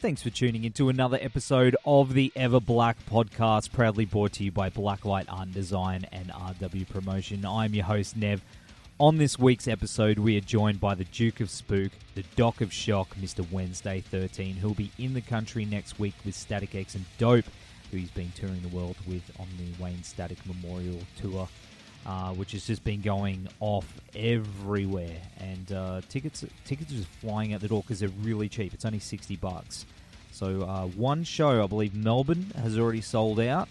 Thanks 0.00 0.22
for 0.22 0.30
tuning 0.30 0.64
into 0.64 0.88
another 0.88 1.18
episode 1.20 1.74
of 1.84 2.12
the 2.12 2.30
Ever 2.36 2.60
Black 2.60 2.96
podcast, 3.10 3.72
proudly 3.72 4.04
brought 4.04 4.34
to 4.34 4.44
you 4.44 4.52
by 4.52 4.68
Blacklight 4.68 5.24
Art 5.28 5.52
Design 5.52 6.06
and 6.12 6.28
RW 6.28 6.88
Promotion. 6.88 7.44
I'm 7.46 7.74
your 7.74 7.86
host, 7.86 8.14
Nev. 8.16 8.42
On 9.00 9.16
this 9.16 9.38
week's 9.38 9.66
episode, 9.66 10.18
we 10.18 10.36
are 10.36 10.42
joined 10.42 10.80
by 10.80 10.94
the 10.94 11.04
Duke 11.04 11.40
of 11.40 11.50
Spook, 11.50 11.92
the 12.14 12.24
Doc 12.36 12.60
of 12.60 12.72
Shock, 12.72 13.16
Mr. 13.16 13.50
Wednesday 13.50 14.00
13, 14.00 14.56
who'll 14.56 14.74
be 14.74 14.92
in 14.98 15.14
the 15.14 15.22
country 15.22 15.64
next 15.64 15.98
week 15.98 16.14
with 16.24 16.34
Static 16.34 16.74
X 16.74 16.94
and 16.94 17.04
Dope, 17.18 17.46
who 17.90 17.96
he's 17.96 18.10
been 18.10 18.32
touring 18.36 18.60
the 18.62 18.76
world 18.76 18.96
with 19.06 19.22
on 19.40 19.48
the 19.58 19.82
Wayne 19.82 20.02
Static 20.02 20.38
Memorial 20.46 21.00
Tour. 21.20 21.48
Uh, 22.04 22.32
which 22.34 22.52
has 22.52 22.64
just 22.64 22.84
been 22.84 23.00
going 23.00 23.48
off 23.58 23.84
everywhere, 24.14 25.20
and 25.40 25.72
uh, 25.72 26.00
tickets 26.08 26.44
tickets 26.64 26.92
are 26.92 26.98
just 26.98 27.08
flying 27.08 27.52
out 27.52 27.60
the 27.60 27.66
door 27.66 27.82
because 27.82 27.98
they're 27.98 28.08
really 28.22 28.48
cheap. 28.48 28.72
It's 28.72 28.84
only 28.84 29.00
sixty 29.00 29.34
bucks. 29.34 29.84
So 30.36 30.64
uh, 30.64 30.84
one 30.88 31.24
show, 31.24 31.64
I 31.64 31.66
believe 31.66 31.94
Melbourne 31.94 32.52
has 32.60 32.78
already 32.78 33.00
sold 33.00 33.40
out, 33.40 33.70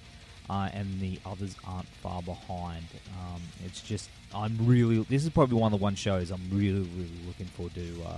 uh, 0.50 0.70
and 0.74 1.00
the 1.00 1.20
others 1.24 1.56
aren't 1.64 1.88
far 2.02 2.24
behind. 2.24 2.88
Um, 3.20 3.44
it's 3.64 3.82
just 3.82 4.10
I'm 4.34 4.58
really 4.66 5.04
this 5.04 5.24
is 5.24 5.30
probably 5.30 5.60
one 5.60 5.72
of 5.72 5.80
the 5.80 5.84
one 5.84 5.94
shows 5.94 6.32
I'm 6.32 6.42
really 6.52 6.90
really 6.98 7.20
looking 7.28 7.46
forward 7.46 7.76
to 7.76 8.04
uh, 8.08 8.18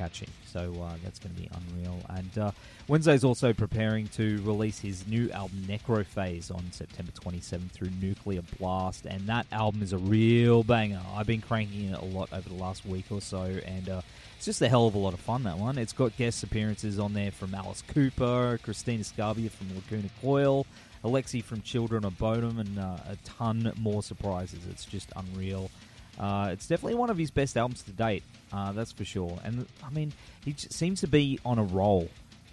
catching. 0.00 0.28
So 0.46 0.72
uh, 0.82 0.94
that's 1.04 1.18
going 1.18 1.34
to 1.34 1.40
be 1.42 1.50
unreal. 1.52 1.98
And 2.08 2.38
uh, 2.38 2.50
Wednesday's 2.88 3.22
also 3.22 3.52
preparing 3.52 4.08
to 4.08 4.40
release 4.42 4.78
his 4.78 5.06
new 5.06 5.30
album 5.30 5.66
Necrophase 5.68 6.54
on 6.54 6.72
September 6.72 7.12
27th 7.12 7.70
through 7.70 7.90
Nuclear 8.00 8.40
Blast, 8.58 9.04
and 9.04 9.26
that 9.26 9.46
album 9.52 9.82
is 9.82 9.92
a 9.92 9.98
real 9.98 10.62
banger. 10.62 11.02
I've 11.14 11.26
been 11.26 11.42
cranking 11.42 11.90
it 11.90 11.98
a 11.98 12.04
lot 12.04 12.32
over 12.32 12.48
the 12.48 12.54
last 12.54 12.86
week 12.86 13.04
or 13.10 13.20
so, 13.20 13.42
and 13.42 13.90
uh, 13.90 14.00
it's 14.36 14.46
just 14.46 14.62
a 14.62 14.68
hell 14.70 14.86
of 14.86 14.94
a 14.94 14.98
lot 14.98 15.12
of 15.12 15.20
fun. 15.20 15.42
That 15.42 15.58
one. 15.58 15.76
It's 15.76 15.92
got 15.92 16.16
guest 16.16 16.42
appearances 16.42 16.98
on 16.98 17.12
there 17.12 17.30
from 17.30 17.54
Alice 17.54 17.82
Cooper, 17.88 18.58
Cristina 18.62 19.02
Scabbia 19.02 19.50
from 19.50 19.74
Lacuna 19.74 20.08
Coil. 20.22 20.66
Alexi 21.02 21.42
from 21.42 21.62
Children 21.62 22.04
of 22.04 22.18
Bodom, 22.18 22.58
and 22.58 22.78
uh, 22.78 22.98
a 23.08 23.16
ton 23.24 23.72
more 23.78 24.02
surprises. 24.02 24.60
It's 24.70 24.84
just 24.84 25.10
unreal. 25.16 25.70
Uh, 26.18 26.50
it's 26.52 26.66
definitely 26.66 26.96
one 26.96 27.10
of 27.10 27.16
his 27.16 27.30
best 27.30 27.56
albums 27.56 27.82
to 27.82 27.92
date, 27.92 28.22
uh, 28.52 28.72
that's 28.72 28.92
for 28.92 29.04
sure. 29.04 29.38
And 29.44 29.66
I 29.84 29.90
mean, 29.90 30.12
he 30.44 30.54
seems 30.56 31.00
to 31.00 31.06
be 31.06 31.38
on 31.44 31.58
a 31.58 31.64
roll. 31.64 32.08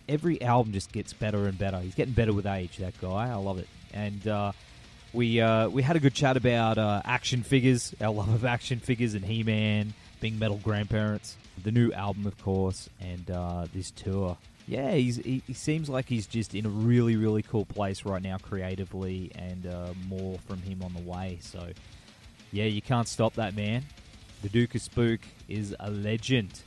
Every 0.08 0.42
album 0.42 0.72
just 0.72 0.92
gets 0.94 1.12
better 1.12 1.48
and 1.48 1.58
better. 1.58 1.80
He's 1.80 1.96
getting 1.96 2.14
better 2.14 2.32
with 2.32 2.46
age. 2.46 2.78
That 2.78 3.00
guy, 3.02 3.30
I 3.30 3.36
love 3.36 3.60
it. 3.60 3.68
And 3.94 4.26
uh, 4.28 4.52
we 5.14 5.42
uh, 5.42 5.68
we 5.70 5.82
had 5.82 5.96
a 5.96 6.00
good 6.00 6.14
chat 6.14 6.38
about 6.38 6.78
uh, 6.78 7.02
action 7.04 7.44
figures, 7.44 7.94
our 8.00 8.12
love 8.14 8.30
of 8.30 8.46
action 8.46 8.80
figures, 8.80 9.16
and 9.16 9.26
He 9.26 9.44
Man 9.44 9.94
being 10.22 10.40
metal 10.40 10.60
grandparents. 10.64 11.36
The 11.62 11.72
new 11.72 11.92
album, 11.92 12.26
of 12.26 12.42
course, 12.42 12.90
and 13.02 13.30
uh, 13.30 13.68
this 13.74 13.92
tour. 13.92 14.38
Yeah, 14.68 14.92
he, 14.92 15.42
he 15.48 15.54
seems 15.54 15.90
like 15.90 16.10
he's 16.10 16.28
just 16.28 16.54
in 16.54 16.66
a 16.66 16.70
really, 16.70 17.16
really 17.16 17.42
cool 17.42 17.66
place 17.66 18.04
right 18.04 18.22
now, 18.22 18.38
creatively, 18.38 19.32
and 19.34 19.66
more 20.08 20.38
from 20.40 20.62
him 20.62 20.84
on 20.84 20.94
the 20.94 21.02
way. 21.02 21.40
So, 21.42 21.70
yeah, 22.52 22.66
you 22.66 22.82
can't 22.82 23.08
stop 23.08 23.34
that 23.36 23.56
man. 23.56 23.84
The 24.42 24.50
Duke 24.50 24.76
of 24.76 24.82
Spook 24.82 25.22
is 25.48 25.76
a 25.80 25.90
legend. 25.90 26.62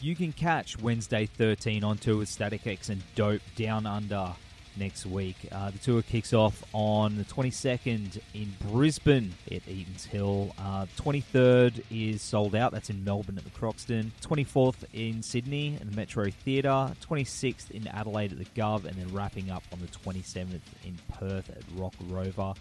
You 0.00 0.14
can 0.14 0.32
catch 0.32 0.78
Wednesday 0.78 1.26
13 1.26 1.82
on 1.82 1.98
tour 1.98 2.18
with 2.18 2.28
Static 2.28 2.66
X 2.66 2.88
and 2.88 3.02
Dope 3.14 3.42
Down 3.56 3.86
Under 3.86 4.32
next 4.78 5.06
week. 5.06 5.36
Uh, 5.50 5.70
the 5.70 5.78
tour 5.78 6.02
kicks 6.02 6.32
off 6.32 6.62
on 6.72 7.16
the 7.16 7.24
22nd 7.24 8.20
in 8.34 8.54
Brisbane 8.70 9.34
at 9.50 9.66
Eaton's 9.68 10.04
Hill. 10.04 10.54
Uh, 10.58 10.86
23rd 10.96 11.82
is 11.90 12.22
sold 12.22 12.54
out. 12.54 12.72
That's 12.72 12.90
in 12.90 13.04
Melbourne 13.04 13.38
at 13.38 13.44
the 13.44 13.50
Croxton. 13.50 14.12
24th 14.22 14.84
in 14.92 15.22
Sydney 15.22 15.76
at 15.80 15.90
the 15.90 15.96
Metro 15.96 16.30
Theatre. 16.30 16.92
26th 17.08 17.70
in 17.70 17.88
Adelaide 17.88 18.32
at 18.32 18.38
the 18.38 18.44
Gov. 18.44 18.84
And 18.84 18.96
then 18.96 19.12
wrapping 19.12 19.50
up 19.50 19.64
on 19.72 19.80
the 19.80 19.88
27th 19.88 20.60
in 20.84 20.96
Perth 21.12 21.50
at 21.50 21.62
Rock 21.76 21.94
Rover. 22.08 22.54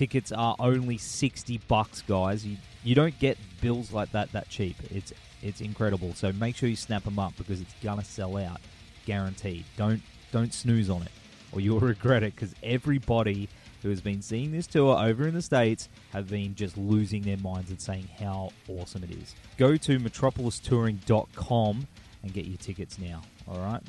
Tickets 0.00 0.32
are 0.32 0.56
only 0.58 0.96
60 0.96 1.60
bucks, 1.68 2.00
guys. 2.00 2.46
You, 2.46 2.56
you 2.82 2.94
don't 2.94 3.18
get 3.18 3.36
bills 3.60 3.92
like 3.92 4.10
that 4.12 4.32
that 4.32 4.48
cheap. 4.48 4.76
It's 4.90 5.12
it's 5.42 5.60
incredible. 5.60 6.14
So 6.14 6.32
make 6.32 6.56
sure 6.56 6.70
you 6.70 6.76
snap 6.76 7.04
them 7.04 7.18
up 7.18 7.36
because 7.36 7.60
it's 7.60 7.74
gonna 7.82 8.02
sell 8.02 8.38
out, 8.38 8.62
guaranteed. 9.04 9.66
Don't 9.76 10.00
don't 10.32 10.54
snooze 10.54 10.88
on 10.88 11.02
it, 11.02 11.10
or 11.52 11.60
you'll 11.60 11.80
regret 11.94 12.22
it. 12.22 12.34
Because 12.34 12.54
everybody 12.62 13.50
who 13.82 13.90
has 13.90 14.00
been 14.00 14.22
seeing 14.22 14.52
this 14.52 14.66
tour 14.66 14.98
over 14.98 15.28
in 15.28 15.34
the 15.34 15.42
states 15.42 15.90
have 16.14 16.30
been 16.30 16.54
just 16.54 16.78
losing 16.78 17.20
their 17.20 17.36
minds 17.36 17.68
and 17.68 17.78
saying 17.78 18.08
how 18.18 18.52
awesome 18.68 19.04
it 19.04 19.10
is. 19.10 19.34
Go 19.58 19.76
to 19.76 19.98
metropolistouring.com 19.98 21.86
and 22.22 22.32
get 22.32 22.46
your 22.46 22.56
tickets 22.56 22.98
now. 22.98 23.20
All 23.46 23.58
right, 23.58 23.82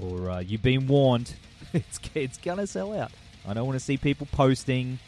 or 0.00 0.30
uh, 0.30 0.38
you've 0.38 0.62
been 0.62 0.86
warned. 0.86 1.34
It's 1.74 2.00
it's 2.14 2.38
gonna 2.38 2.66
sell 2.66 2.98
out. 2.98 3.12
I 3.46 3.52
don't 3.52 3.66
want 3.66 3.78
to 3.78 3.84
see 3.84 3.98
people 3.98 4.26
posting 4.32 4.98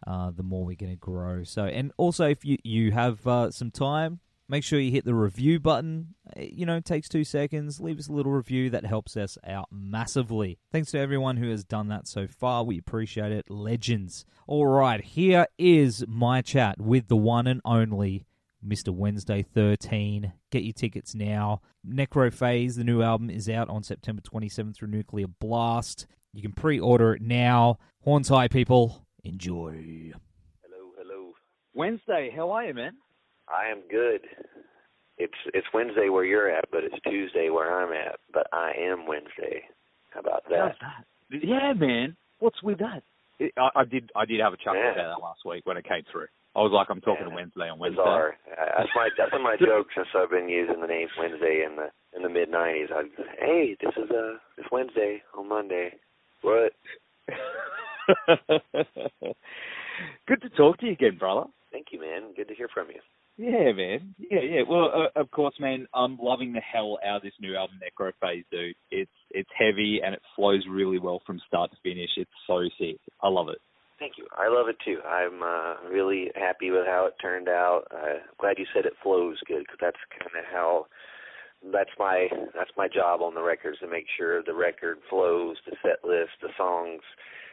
uh, 0.06 0.30
the 0.30 0.42
more 0.42 0.64
we're 0.64 0.76
going 0.76 0.92
to 0.92 0.98
grow. 0.98 1.44
So, 1.44 1.64
and 1.64 1.92
also 1.96 2.28
if 2.28 2.44
you 2.44 2.58
you 2.62 2.92
have 2.92 3.26
uh, 3.26 3.50
some 3.50 3.70
time, 3.70 4.20
make 4.48 4.64
sure 4.64 4.78
you 4.78 4.90
hit 4.90 5.04
the 5.04 5.14
review 5.14 5.60
button. 5.60 6.14
You 6.36 6.66
know, 6.66 6.80
takes 6.80 7.08
two 7.08 7.24
seconds. 7.24 7.80
Leave 7.80 7.98
us 7.98 8.08
a 8.08 8.12
little 8.12 8.32
review. 8.32 8.70
That 8.70 8.84
helps 8.84 9.16
us 9.16 9.38
out 9.46 9.68
massively. 9.70 10.58
Thanks 10.72 10.90
to 10.90 10.98
everyone 10.98 11.36
who 11.36 11.50
has 11.50 11.64
done 11.64 11.88
that 11.88 12.06
so 12.06 12.26
far. 12.26 12.64
We 12.64 12.78
appreciate 12.78 13.32
it. 13.32 13.50
Legends. 13.50 14.26
All 14.46 14.66
right, 14.66 15.02
here 15.02 15.46
is 15.58 16.04
my 16.06 16.42
chat 16.42 16.80
with 16.80 17.08
the 17.08 17.16
one 17.16 17.46
and 17.46 17.62
only 17.64 18.26
Mr. 18.66 18.88
Wednesday 18.90 19.42
13. 19.42 20.32
Get 20.50 20.62
your 20.64 20.72
tickets 20.72 21.14
now. 21.14 21.60
Necrophase, 21.86 22.76
the 22.76 22.84
new 22.84 23.02
album, 23.02 23.30
is 23.30 23.48
out 23.48 23.68
on 23.68 23.82
September 23.82 24.22
27th 24.22 24.76
through 24.76 24.88
Nuclear 24.88 25.26
Blast. 25.40 26.06
You 26.32 26.42
can 26.42 26.52
pre 26.52 26.80
order 26.80 27.14
it 27.14 27.22
now. 27.22 27.78
Horns 28.02 28.28
high, 28.28 28.48
people. 28.48 29.06
Enjoy. 29.22 30.12
Hello, 30.62 30.90
hello. 30.98 31.32
Wednesday, 31.74 32.32
how 32.34 32.50
are 32.50 32.64
you, 32.64 32.74
man? 32.74 32.92
I 33.48 33.70
am 33.70 33.82
good. 33.90 34.22
It's 35.16 35.32
it's 35.52 35.66
Wednesday 35.72 36.08
where 36.08 36.24
you're 36.24 36.50
at, 36.50 36.64
but 36.72 36.82
it's 36.82 36.96
Tuesday 37.08 37.48
where 37.50 37.82
I'm 37.82 37.92
at. 37.92 38.18
But 38.32 38.46
I 38.52 38.72
am 38.78 39.06
Wednesday. 39.06 39.62
How 40.10 40.20
about 40.20 40.42
that? 40.50 40.74
How's 40.80 41.40
that? 41.40 41.46
Yeah, 41.46 41.72
man. 41.74 42.16
What's 42.40 42.62
with 42.62 42.78
that? 42.78 43.02
It, 43.38 43.52
I, 43.56 43.68
I 43.76 43.84
did 43.84 44.10
I 44.16 44.24
did 44.24 44.40
have 44.40 44.52
a 44.52 44.56
chuckle 44.56 44.74
Yeah. 44.76 44.92
about 44.92 45.18
that 45.18 45.22
last 45.24 45.40
week 45.46 45.64
when 45.66 45.76
it 45.76 45.84
came 45.84 46.02
through. 46.10 46.26
I 46.56 46.60
was 46.60 46.70
like, 46.72 46.86
I'm 46.90 47.00
talking 47.00 47.24
Yeah. 47.26 47.30
to 47.30 47.34
Wednesday 47.34 47.68
on 47.68 47.78
Wednesday. 47.78 48.02
Bizarre. 48.02 48.36
That's 48.46 48.88
my 48.94 49.08
that's 49.18 49.30
been 49.32 49.42
my 49.42 49.56
joke 49.60 49.88
since 49.94 50.08
I've 50.14 50.30
been 50.30 50.48
using 50.48 50.80
the 50.80 50.86
name 50.86 51.08
Wednesday 51.18 51.64
in 51.66 51.76
the 51.76 51.90
in 52.16 52.22
the 52.22 52.28
mid 52.28 52.50
'90s. 52.50 52.92
I'd 52.92 53.10
hey, 53.40 53.76
this 53.80 53.92
is 53.96 54.10
uh 54.10 54.38
this 54.56 54.66
Wednesday 54.70 55.22
on 55.36 55.48
Monday. 55.48 55.94
What? 56.42 56.72
Good 60.26 60.42
to 60.42 60.48
talk 60.50 60.78
to 60.78 60.86
you 60.86 60.92
again, 60.92 61.16
brother. 61.18 61.46
Thank 61.72 61.86
you, 61.90 62.00
man. 62.00 62.34
Good 62.36 62.48
to 62.48 62.54
hear 62.54 62.68
from 62.72 62.88
you. 62.88 63.00
Yeah, 63.36 63.72
man. 63.72 64.14
Yeah, 64.18 64.40
yeah. 64.40 64.62
Well, 64.68 64.90
uh, 64.94 65.20
of 65.20 65.30
course, 65.32 65.54
man. 65.58 65.88
I'm 65.92 66.16
loving 66.20 66.52
the 66.52 66.60
hell 66.60 66.98
out 67.04 67.16
of 67.16 67.22
this 67.22 67.32
new 67.40 67.56
album, 67.56 67.80
Necrophase, 67.82 68.44
dude. 68.52 68.76
It's 68.92 69.10
it's 69.30 69.50
heavy 69.58 70.00
and 70.04 70.14
it 70.14 70.22
flows 70.36 70.64
really 70.70 70.98
well 70.98 71.20
from 71.26 71.40
start 71.48 71.70
to 71.72 71.76
finish. 71.82 72.10
It's 72.16 72.30
so 72.46 72.60
sick. 72.78 72.98
I 73.22 73.28
love 73.28 73.48
it. 73.48 73.58
Thank 74.04 74.18
you. 74.18 74.26
I 74.36 74.52
love 74.52 74.68
it 74.68 74.76
too. 74.84 75.00
I'm 75.00 75.42
uh, 75.42 75.88
really 75.88 76.30
happy 76.34 76.70
with 76.70 76.84
how 76.84 77.06
it 77.06 77.14
turned 77.22 77.48
out. 77.48 77.84
Uh, 77.90 78.20
I'm 78.20 78.36
glad 78.38 78.58
you 78.58 78.66
said 78.74 78.84
it 78.84 78.92
flows 79.02 79.38
good 79.46 79.60
because 79.60 79.78
that's 79.80 79.96
kind 80.12 80.30
of 80.36 80.44
how 80.52 80.84
that's 81.72 81.96
my 81.98 82.28
that's 82.54 82.76
my 82.76 82.86
job 82.86 83.22
on 83.22 83.32
the 83.32 83.42
records 83.42 83.78
to 83.78 83.88
make 83.88 84.04
sure 84.14 84.42
the 84.42 84.52
record 84.52 84.98
flows, 85.08 85.56
the 85.64 85.74
set 85.80 86.04
list, 86.06 86.32
the 86.42 86.50
songs, 86.54 87.00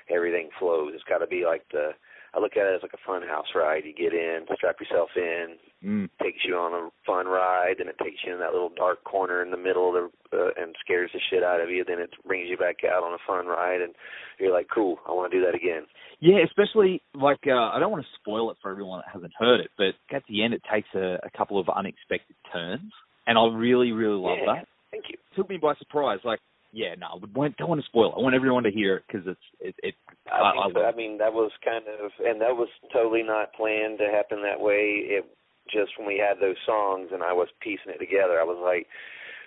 everything 0.09 0.49
flows. 0.59 0.91
It's 0.93 1.05
got 1.05 1.19
to 1.19 1.27
be 1.27 1.45
like 1.45 1.63
the 1.71 1.91
I 2.33 2.39
look 2.39 2.55
at 2.55 2.65
it 2.65 2.75
as 2.75 2.81
like 2.81 2.93
a 2.93 3.05
fun 3.05 3.21
house 3.27 3.47
ride. 3.55 3.83
You 3.85 3.93
get 3.93 4.13
in, 4.13 4.45
strap 4.55 4.79
yourself 4.79 5.09
in, 5.15 5.57
Mm. 5.83 6.09
takes 6.21 6.45
you 6.45 6.55
on 6.55 6.73
a 6.73 6.91
fun 7.07 7.25
ride, 7.25 7.79
and 7.79 7.89
it 7.89 7.97
takes 7.97 8.17
you 8.23 8.31
in 8.31 8.39
that 8.39 8.53
little 8.53 8.69
dark 8.69 9.03
corner 9.03 9.41
in 9.41 9.49
the 9.49 9.57
middle 9.57 9.89
of 9.89 10.11
the 10.31 10.37
uh, 10.37 10.51
and 10.55 10.75
scares 10.79 11.09
the 11.11 11.19
shit 11.31 11.41
out 11.43 11.59
of 11.59 11.71
you. 11.71 11.83
Then 11.83 11.97
it 11.97 12.11
brings 12.27 12.49
you 12.49 12.55
back 12.55 12.83
out 12.85 13.01
on 13.01 13.13
a 13.13 13.17
fun 13.25 13.47
ride, 13.47 13.81
and 13.81 13.95
you're 14.37 14.53
like, 14.53 14.67
cool, 14.71 14.99
I 15.07 15.11
want 15.11 15.31
to 15.31 15.39
do 15.39 15.43
that 15.43 15.55
again. 15.55 15.87
Yeah, 16.19 16.37
especially 16.45 17.01
like 17.15 17.39
uh, 17.47 17.73
I 17.73 17.79
don't 17.79 17.89
want 17.89 18.03
to 18.03 18.09
spoil 18.19 18.51
it 18.51 18.57
for 18.61 18.69
everyone 18.69 18.99
that 18.99 19.11
hasn't 19.11 19.33
heard 19.39 19.59
it, 19.59 19.71
but 19.75 19.95
at 20.15 20.21
the 20.29 20.43
end 20.43 20.53
it 20.53 20.61
takes 20.71 20.87
a, 20.93 21.17
a 21.23 21.35
couple 21.35 21.59
of 21.59 21.67
unexpected 21.67 22.35
turns, 22.53 22.93
and 23.25 23.35
I 23.35 23.47
really, 23.47 23.91
really 23.91 24.21
love 24.21 24.37
yeah, 24.39 24.53
that. 24.53 24.67
Thank 24.91 25.05
you. 25.09 25.17
Took 25.35 25.49
me 25.49 25.57
by 25.57 25.73
surprise. 25.79 26.19
Like, 26.23 26.39
yeah, 26.71 26.95
no, 26.95 27.19
I 27.19 27.49
don't 27.57 27.69
want 27.69 27.81
to 27.81 27.87
spoil 27.87 28.11
it. 28.11 28.15
I 28.17 28.21
want 28.21 28.35
everyone 28.35 28.63
to 28.63 28.71
hear 28.71 28.97
it 28.97 29.03
because 29.07 29.27
it's 29.27 29.47
it. 29.59 29.75
it 29.83 29.95
I, 30.31 30.39
I, 30.39 30.49
I 30.51 30.71
so. 30.73 30.83
I 30.83 30.95
mean, 30.95 31.17
that 31.17 31.33
was 31.33 31.51
kind 31.63 31.83
of, 31.87 32.11
and 32.23 32.39
that 32.39 32.55
was 32.55 32.69
totally 32.93 33.23
not 33.23 33.53
planned 33.53 33.99
to 33.99 34.07
happen 34.07 34.41
that 34.43 34.59
way. 34.59 35.03
It 35.03 35.25
just 35.69 35.91
when 35.97 36.07
we 36.07 36.17
had 36.17 36.39
those 36.39 36.55
songs 36.65 37.09
and 37.13 37.23
I 37.23 37.33
was 37.33 37.47
piecing 37.61 37.91
it 37.93 37.99
together, 37.99 38.39
I 38.39 38.43
was 38.43 38.59
like, 38.63 38.87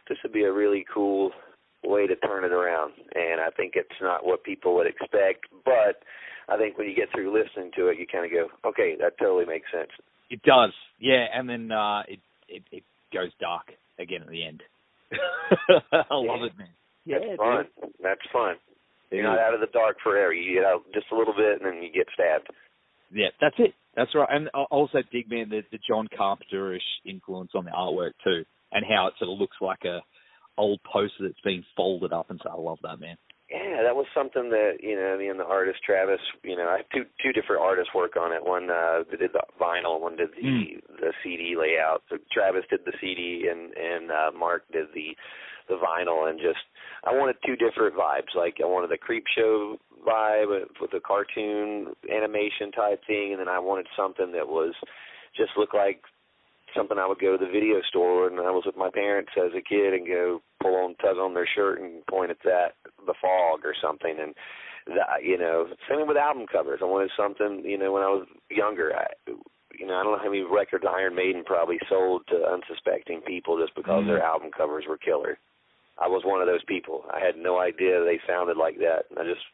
this 0.08 0.18
would 0.22 0.32
be 0.32 0.44
a 0.44 0.52
really 0.52 0.84
cool 0.92 1.32
way 1.82 2.06
to 2.06 2.16
turn 2.16 2.44
it 2.44 2.52
around. 2.52 2.92
And 3.14 3.40
I 3.40 3.50
think 3.56 3.72
it's 3.76 4.00
not 4.00 4.24
what 4.24 4.44
people 4.44 4.74
would 4.76 4.86
expect, 4.86 5.46
but 5.64 6.04
I 6.48 6.56
think 6.58 6.76
when 6.76 6.88
you 6.88 6.94
get 6.94 7.08
through 7.12 7.32
listening 7.32 7.72
to 7.76 7.88
it, 7.88 7.98
you 7.98 8.06
kind 8.06 8.24
of 8.24 8.30
go, 8.32 8.68
okay, 8.68 8.96
that 9.00 9.18
totally 9.18 9.46
makes 9.46 9.70
sense. 9.72 9.90
It 10.30 10.42
does, 10.42 10.72
yeah, 10.98 11.26
and 11.32 11.48
then 11.48 11.70
uh, 11.70 12.02
it, 12.08 12.18
it 12.48 12.62
it 12.72 12.82
goes 13.12 13.30
dark 13.40 13.72
again 13.98 14.22
at 14.22 14.28
the 14.28 14.44
end. 14.44 14.62
I 15.92 16.14
love 16.14 16.40
Yeah. 16.40 16.46
it, 16.46 16.58
man. 16.58 16.68
Yeah, 17.04 17.18
That's 17.18 17.30
dude. 17.30 17.38
fun. 17.38 17.64
That's 18.02 18.26
fun. 18.32 18.54
You're 19.10 19.22
not 19.22 19.38
out 19.38 19.54
of 19.54 19.60
the 19.60 19.68
dark 19.72 19.96
forever. 20.02 20.32
You 20.32 20.54
get 20.54 20.64
out 20.64 20.82
just 20.92 21.06
a 21.12 21.16
little 21.16 21.34
bit 21.34 21.60
and 21.60 21.66
then 21.66 21.82
you 21.82 21.92
get 21.92 22.08
stabbed. 22.14 22.48
Yeah, 23.12 23.28
that's 23.40 23.54
it. 23.58 23.74
That's 23.94 24.10
right. 24.14 24.28
And 24.28 24.48
I 24.54 24.64
also 24.70 24.98
dig, 25.12 25.30
man, 25.30 25.50
the, 25.50 25.62
the 25.70 25.78
John 25.86 26.08
Carpenterish 26.18 26.82
influence 27.06 27.52
on 27.54 27.64
the 27.64 27.70
artwork 27.70 28.12
too, 28.24 28.44
and 28.72 28.84
how 28.84 29.06
it 29.06 29.14
sort 29.18 29.30
of 29.30 29.38
looks 29.38 29.56
like 29.60 29.84
a 29.84 30.00
old 30.58 30.80
poster 30.82 31.22
that's 31.28 31.40
been 31.44 31.64
folded 31.76 32.12
up 32.12 32.30
and 32.30 32.40
so 32.42 32.50
I 32.50 32.56
love 32.60 32.78
that, 32.82 32.98
man. 32.98 33.16
Yeah, 33.50 33.82
that 33.84 33.94
was 33.94 34.06
something 34.16 34.50
that 34.50 34.78
you 34.82 34.96
know, 34.96 35.16
me 35.18 35.28
and 35.28 35.38
the 35.38 35.44
artist 35.44 35.78
Travis, 35.84 36.18
you 36.42 36.56
know, 36.56 36.66
I 36.66 36.78
had 36.78 36.86
two 36.92 37.04
two 37.22 37.32
different 37.32 37.62
artists 37.62 37.94
work 37.94 38.16
on 38.16 38.32
it. 38.32 38.42
One 38.42 38.70
uh 38.70 39.04
did 39.10 39.30
the 39.32 39.42
vinyl, 39.60 40.00
one 40.00 40.16
did 40.16 40.30
the 40.34 40.42
Mm. 40.42 40.80
the 40.98 41.12
CD 41.22 41.54
layout. 41.54 42.02
So 42.08 42.16
Travis 42.32 42.64
did 42.70 42.80
the 42.86 42.94
CD 43.00 43.46
and 43.50 43.70
and 43.76 44.10
uh 44.10 44.30
Mark 44.36 44.64
did 44.72 44.86
the 44.94 45.14
the 45.68 45.74
vinyl 45.74 46.28
and 46.28 46.38
just 46.38 46.60
I 47.04 47.12
wanted 47.12 47.36
two 47.44 47.56
different 47.56 47.96
vibes. 47.96 48.34
Like 48.34 48.56
I 48.62 48.66
wanted 48.66 48.90
the 48.90 48.98
creep 48.98 49.24
show 49.34 49.76
vibe 50.06 50.66
with 50.80 50.90
the 50.90 51.00
cartoon 51.00 51.94
animation 52.12 52.70
type 52.72 53.00
thing 53.06 53.32
and 53.32 53.40
then 53.40 53.48
I 53.48 53.58
wanted 53.58 53.86
something 53.96 54.32
that 54.32 54.48
was 54.48 54.74
just 55.36 55.52
looked 55.56 55.74
like 55.74 56.02
something 56.76 56.98
I 56.98 57.06
would 57.06 57.20
go 57.20 57.36
to 57.36 57.44
the 57.44 57.50
video 57.50 57.80
store 57.88 58.26
and 58.26 58.38
I 58.40 58.50
was 58.50 58.64
with 58.66 58.76
my 58.76 58.90
parents 58.90 59.30
as 59.36 59.52
a 59.56 59.62
kid 59.62 59.94
and 59.94 60.06
go 60.06 60.42
pull 60.60 60.74
on 60.76 60.94
tug 60.96 61.16
on 61.18 61.34
their 61.34 61.46
shirt 61.54 61.80
and 61.80 62.04
point 62.06 62.30
at 62.30 62.38
that 62.44 62.74
the 63.06 63.14
fog 63.20 63.64
or 63.64 63.74
something 63.80 64.16
and 64.20 64.34
that 64.86 65.22
you 65.22 65.38
know 65.38 65.66
same 65.88 66.06
with 66.06 66.16
album 66.16 66.46
covers 66.50 66.80
I 66.82 66.86
wanted 66.86 67.10
something 67.16 67.62
you 67.64 67.78
know 67.78 67.92
when 67.92 68.02
I 68.02 68.08
was 68.08 68.26
younger 68.50 68.92
I 68.94 69.06
you 69.78 69.86
know 69.86 69.94
I 69.94 70.02
don't 70.02 70.12
know 70.12 70.18
how 70.22 70.30
many 70.30 70.42
records 70.42 70.84
Iron 70.88 71.14
Maiden 71.14 71.44
probably 71.44 71.78
sold 71.88 72.22
to 72.28 72.44
unsuspecting 72.44 73.20
people 73.22 73.58
just 73.60 73.74
because 73.74 74.04
Mm. 74.04 74.08
their 74.08 74.22
album 74.22 74.50
covers 74.54 74.84
were 74.88 74.98
killer 74.98 75.38
I 75.98 76.08
was 76.08 76.22
one 76.24 76.40
of 76.40 76.46
those 76.46 76.64
people. 76.66 77.04
I 77.12 77.24
had 77.24 77.36
no 77.36 77.58
idea 77.58 78.02
they 78.02 78.20
sounded 78.26 78.56
like 78.56 78.78
that. 78.78 79.06
And 79.10 79.18
I 79.18 79.24
just 79.24 79.44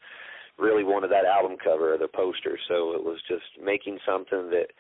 really 0.59 0.85
wanted 0.85 1.11
that 1.11 1.25
album 1.25 1.57
cover 1.63 1.95
or 1.95 1.99
the 1.99 2.09
poster. 2.09 2.59
So 2.69 2.93
it 2.93 3.05
was 3.05 3.19
just 3.29 3.45
making 3.63 3.99
something 4.07 4.51
that 4.51 4.73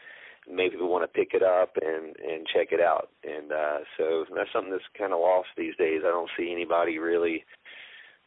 made 0.48 0.72
people 0.72 0.88
want 0.88 1.04
to 1.04 1.18
pick 1.18 1.32
it 1.34 1.42
up 1.42 1.76
and 1.80 2.16
and 2.16 2.46
check 2.46 2.68
it 2.72 2.80
out. 2.80 3.08
And 3.24 3.52
uh 3.52 3.78
so 3.96 4.24
that's 4.34 4.52
something 4.52 4.72
that's 4.72 4.96
kind 4.96 5.12
of 5.12 5.20
lost 5.20 5.48
these 5.56 5.76
days. 5.76 6.00
I 6.04 6.10
don't 6.10 6.30
see 6.36 6.52
anybody 6.52 6.98
really 6.98 7.44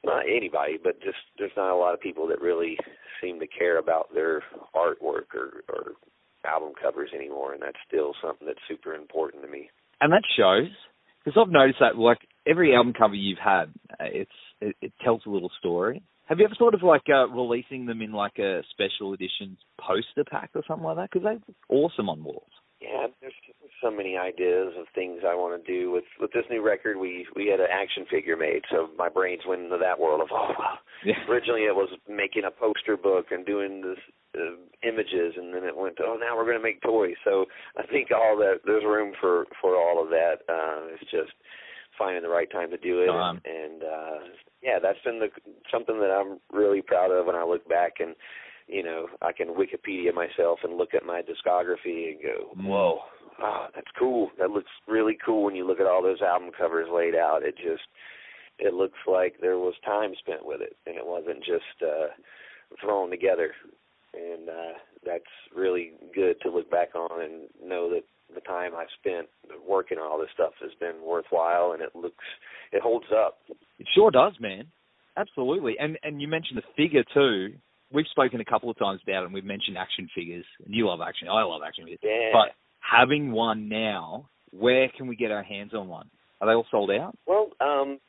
not 0.03 0.25
anybody 0.27 0.77
but 0.81 1.01
just 1.01 1.17
there's 1.37 1.57
not 1.57 1.73
a 1.73 1.77
lot 1.79 1.93
of 1.93 2.01
people 2.01 2.27
that 2.27 2.41
really 2.41 2.77
seem 3.21 3.39
to 3.39 3.47
care 3.47 3.79
about 3.79 4.13
their 4.13 4.43
artwork 4.75 5.33
or 5.33 5.63
or 5.69 5.93
album 6.45 6.73
covers 6.79 7.09
anymore. 7.15 7.53
And 7.53 7.61
that's 7.61 7.81
still 7.87 8.13
something 8.21 8.45
that's 8.45 8.59
super 8.67 8.93
important 8.93 9.43
to 9.43 9.49
me. 9.49 9.69
And 10.01 10.11
that 10.11 10.23
shows 10.37 10.69
because 11.23 11.39
I've 11.39 11.51
noticed 11.51 11.79
that 11.79 11.97
like 11.97 12.19
every 12.47 12.75
album 12.75 12.93
cover 12.93 13.15
you've 13.15 13.37
had, 13.43 13.65
uh, 13.99 14.05
it's 14.11 14.31
it, 14.61 14.75
it 14.81 14.93
tells 15.03 15.21
a 15.25 15.29
little 15.29 15.51
story. 15.59 16.01
Have 16.25 16.39
you 16.39 16.45
ever 16.45 16.55
thought 16.57 16.73
of 16.73 16.83
like 16.83 17.03
uh, 17.09 17.27
releasing 17.27 17.85
them 17.85 18.01
in 18.01 18.11
like 18.11 18.39
a 18.39 18.61
special 18.71 19.13
edition 19.13 19.57
poster 19.79 20.23
pack 20.29 20.51
or 20.55 20.63
something 20.67 20.85
like 20.85 20.95
that? 20.97 21.09
Because 21.11 21.25
they 21.25 21.33
look 21.33 21.55
awesome 21.69 22.09
on 22.09 22.23
walls. 22.23 22.51
Yeah, 22.81 23.07
there's 23.21 23.33
so 23.81 23.89
many 23.91 24.17
ideas 24.17 24.73
of 24.77 24.87
things 24.93 25.21
I 25.27 25.35
want 25.35 25.55
to 25.55 25.71
do 25.71 25.91
with 25.91 26.03
with 26.19 26.31
this 26.33 26.43
new 26.49 26.61
record. 26.61 26.97
We 26.97 27.25
we 27.35 27.47
had 27.47 27.59
an 27.59 27.71
action 27.71 28.05
figure 28.11 28.35
made, 28.35 28.63
so 28.71 28.89
my 28.97 29.07
brain's 29.07 29.43
went 29.47 29.63
into 29.63 29.77
that 29.77 29.99
world 29.99 30.21
of 30.21 30.27
oh 30.31 30.51
wow. 30.59 30.79
Yeah. 31.05 31.15
Originally, 31.29 31.63
it 31.63 31.75
was 31.75 31.89
making 32.09 32.43
a 32.43 32.51
poster 32.51 32.97
book 32.97 33.27
and 33.31 33.45
doing 33.45 33.81
this 33.81 33.99
uh, 34.35 34.59
images, 34.87 35.35
and 35.37 35.53
then 35.53 35.63
it 35.63 35.77
went 35.77 35.95
to 35.97 36.03
oh 36.03 36.17
now 36.19 36.35
we're 36.35 36.45
going 36.45 36.57
to 36.57 36.63
make 36.63 36.81
toys. 36.81 37.15
So 37.23 37.45
I 37.77 37.87
think 37.87 38.09
all 38.11 38.35
that 38.37 38.59
there's 38.65 38.83
room 38.83 39.13
for 39.19 39.45
for 39.61 39.75
all 39.75 40.03
of 40.03 40.09
that. 40.09 40.43
Uh, 40.49 40.91
it's 40.91 41.11
just 41.11 41.31
finding 41.97 42.23
the 42.23 42.29
right 42.29 42.49
time 42.51 42.69
to 42.71 42.77
do 42.77 43.01
it, 43.01 43.09
Um. 43.09 43.41
and, 43.45 43.63
and 43.63 43.83
uh, 43.83 44.19
yeah, 44.61 44.79
that's 44.81 44.99
been 45.03 45.19
the 45.19 45.29
something 45.71 45.99
that 45.99 46.11
I'm 46.11 46.39
really 46.51 46.81
proud 46.81 47.11
of 47.11 47.25
when 47.25 47.35
I 47.35 47.43
look 47.43 47.67
back 47.67 47.93
and 47.99 48.15
you 48.67 48.81
know, 48.81 49.07
I 49.21 49.33
can 49.33 49.49
Wikipedia 49.49 50.13
myself 50.13 50.59
and 50.63 50.77
look 50.77 50.93
at 50.93 51.05
my 51.05 51.21
discography 51.21 52.11
and 52.13 52.21
go, 52.21 52.55
Mm. 52.57 52.65
whoa, 52.67 52.99
oh, 53.41 53.67
that's 53.75 53.91
cool. 53.99 54.31
That 54.39 54.51
looks 54.51 54.71
really 54.87 55.17
cool 55.23 55.43
when 55.43 55.55
you 55.55 55.67
look 55.67 55.81
at 55.81 55.85
all 55.85 56.01
those 56.01 56.21
album 56.21 56.49
covers 56.57 56.87
laid 56.89 57.13
out. 57.13 57.43
It 57.43 57.57
just, 57.57 57.83
it 58.59 58.73
looks 58.73 58.97
like 59.05 59.35
there 59.41 59.57
was 59.57 59.73
time 59.83 60.13
spent 60.17 60.45
with 60.45 60.61
it 60.61 60.77
and 60.85 60.95
it 60.95 61.05
wasn't 61.05 61.39
just 61.43 61.81
uh, 61.81 62.07
thrown 62.81 63.09
together. 63.09 63.53
And 64.13 64.47
uh, 64.47 64.77
that's 65.05 65.23
really 65.53 65.91
good 66.15 66.39
to 66.41 66.49
look 66.49 66.71
back 66.71 66.95
on 66.95 67.21
and 67.21 67.49
know 67.61 67.89
that 67.89 68.03
time 68.53 68.71
I've 68.77 68.93
spent 68.99 69.27
working 69.67 69.97
on 69.97 70.11
all 70.11 70.19
this 70.19 70.29
stuff 70.33 70.53
has 70.61 70.71
been 70.79 71.01
worthwhile 71.05 71.71
and 71.73 71.81
it 71.81 71.95
looks, 71.95 72.25
it 72.71 72.81
holds 72.81 73.07
up. 73.13 73.39
It 73.79 73.87
sure 73.93 74.11
does, 74.11 74.33
man. 74.39 74.65
Absolutely. 75.17 75.75
And 75.79 75.97
and 76.03 76.21
you 76.21 76.27
mentioned 76.27 76.57
the 76.57 76.63
figure 76.75 77.03
too. 77.13 77.55
We've 77.91 78.07
spoken 78.09 78.41
a 78.41 78.45
couple 78.45 78.71
of 78.71 78.77
times 78.79 79.01
about 79.03 79.21
it, 79.21 79.25
and 79.25 79.33
we've 79.33 79.45
mentioned 79.45 79.77
action 79.77 80.09
figures. 80.15 80.45
And 80.65 80.73
you 80.73 80.87
love 80.87 80.99
action. 81.07 81.27
I 81.27 81.43
love 81.43 81.61
action 81.65 81.85
figures. 81.85 81.99
Yeah. 82.01 82.31
But 82.33 82.55
having 82.79 83.31
one 83.31 83.69
now, 83.69 84.29
where 84.51 84.89
can 84.97 85.05
we 85.07 85.15
get 85.15 85.29
our 85.29 85.43
hands 85.43 85.73
on 85.75 85.87
one? 85.87 86.09
Are 86.41 86.47
they 86.47 86.53
all 86.53 86.65
sold 86.71 86.89
out? 86.89 87.15
Well, 87.27 87.49
um, 87.61 87.99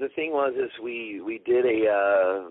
the 0.00 0.08
thing 0.16 0.32
was 0.32 0.54
is 0.56 0.70
we 0.82 1.20
we 1.20 1.42
did 1.44 1.66
a 1.66 1.78
uh, 1.90 2.48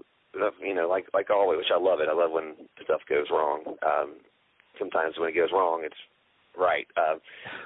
you 0.62 0.76
know 0.76 0.88
like 0.88 1.08
like 1.14 1.32
always, 1.32 1.58
which 1.58 1.74
I 1.74 1.80
love 1.82 2.00
it. 2.00 2.10
I 2.10 2.14
love 2.14 2.32
when 2.32 2.54
stuff 2.84 3.02
goes 3.10 3.26
wrong. 3.32 3.64
Um, 3.82 4.18
sometimes 4.78 5.16
when 5.18 5.30
it 5.30 5.36
goes 5.36 5.50
wrong, 5.52 5.82
it's 5.84 5.98
right. 6.58 6.88
Uh, 6.98 7.16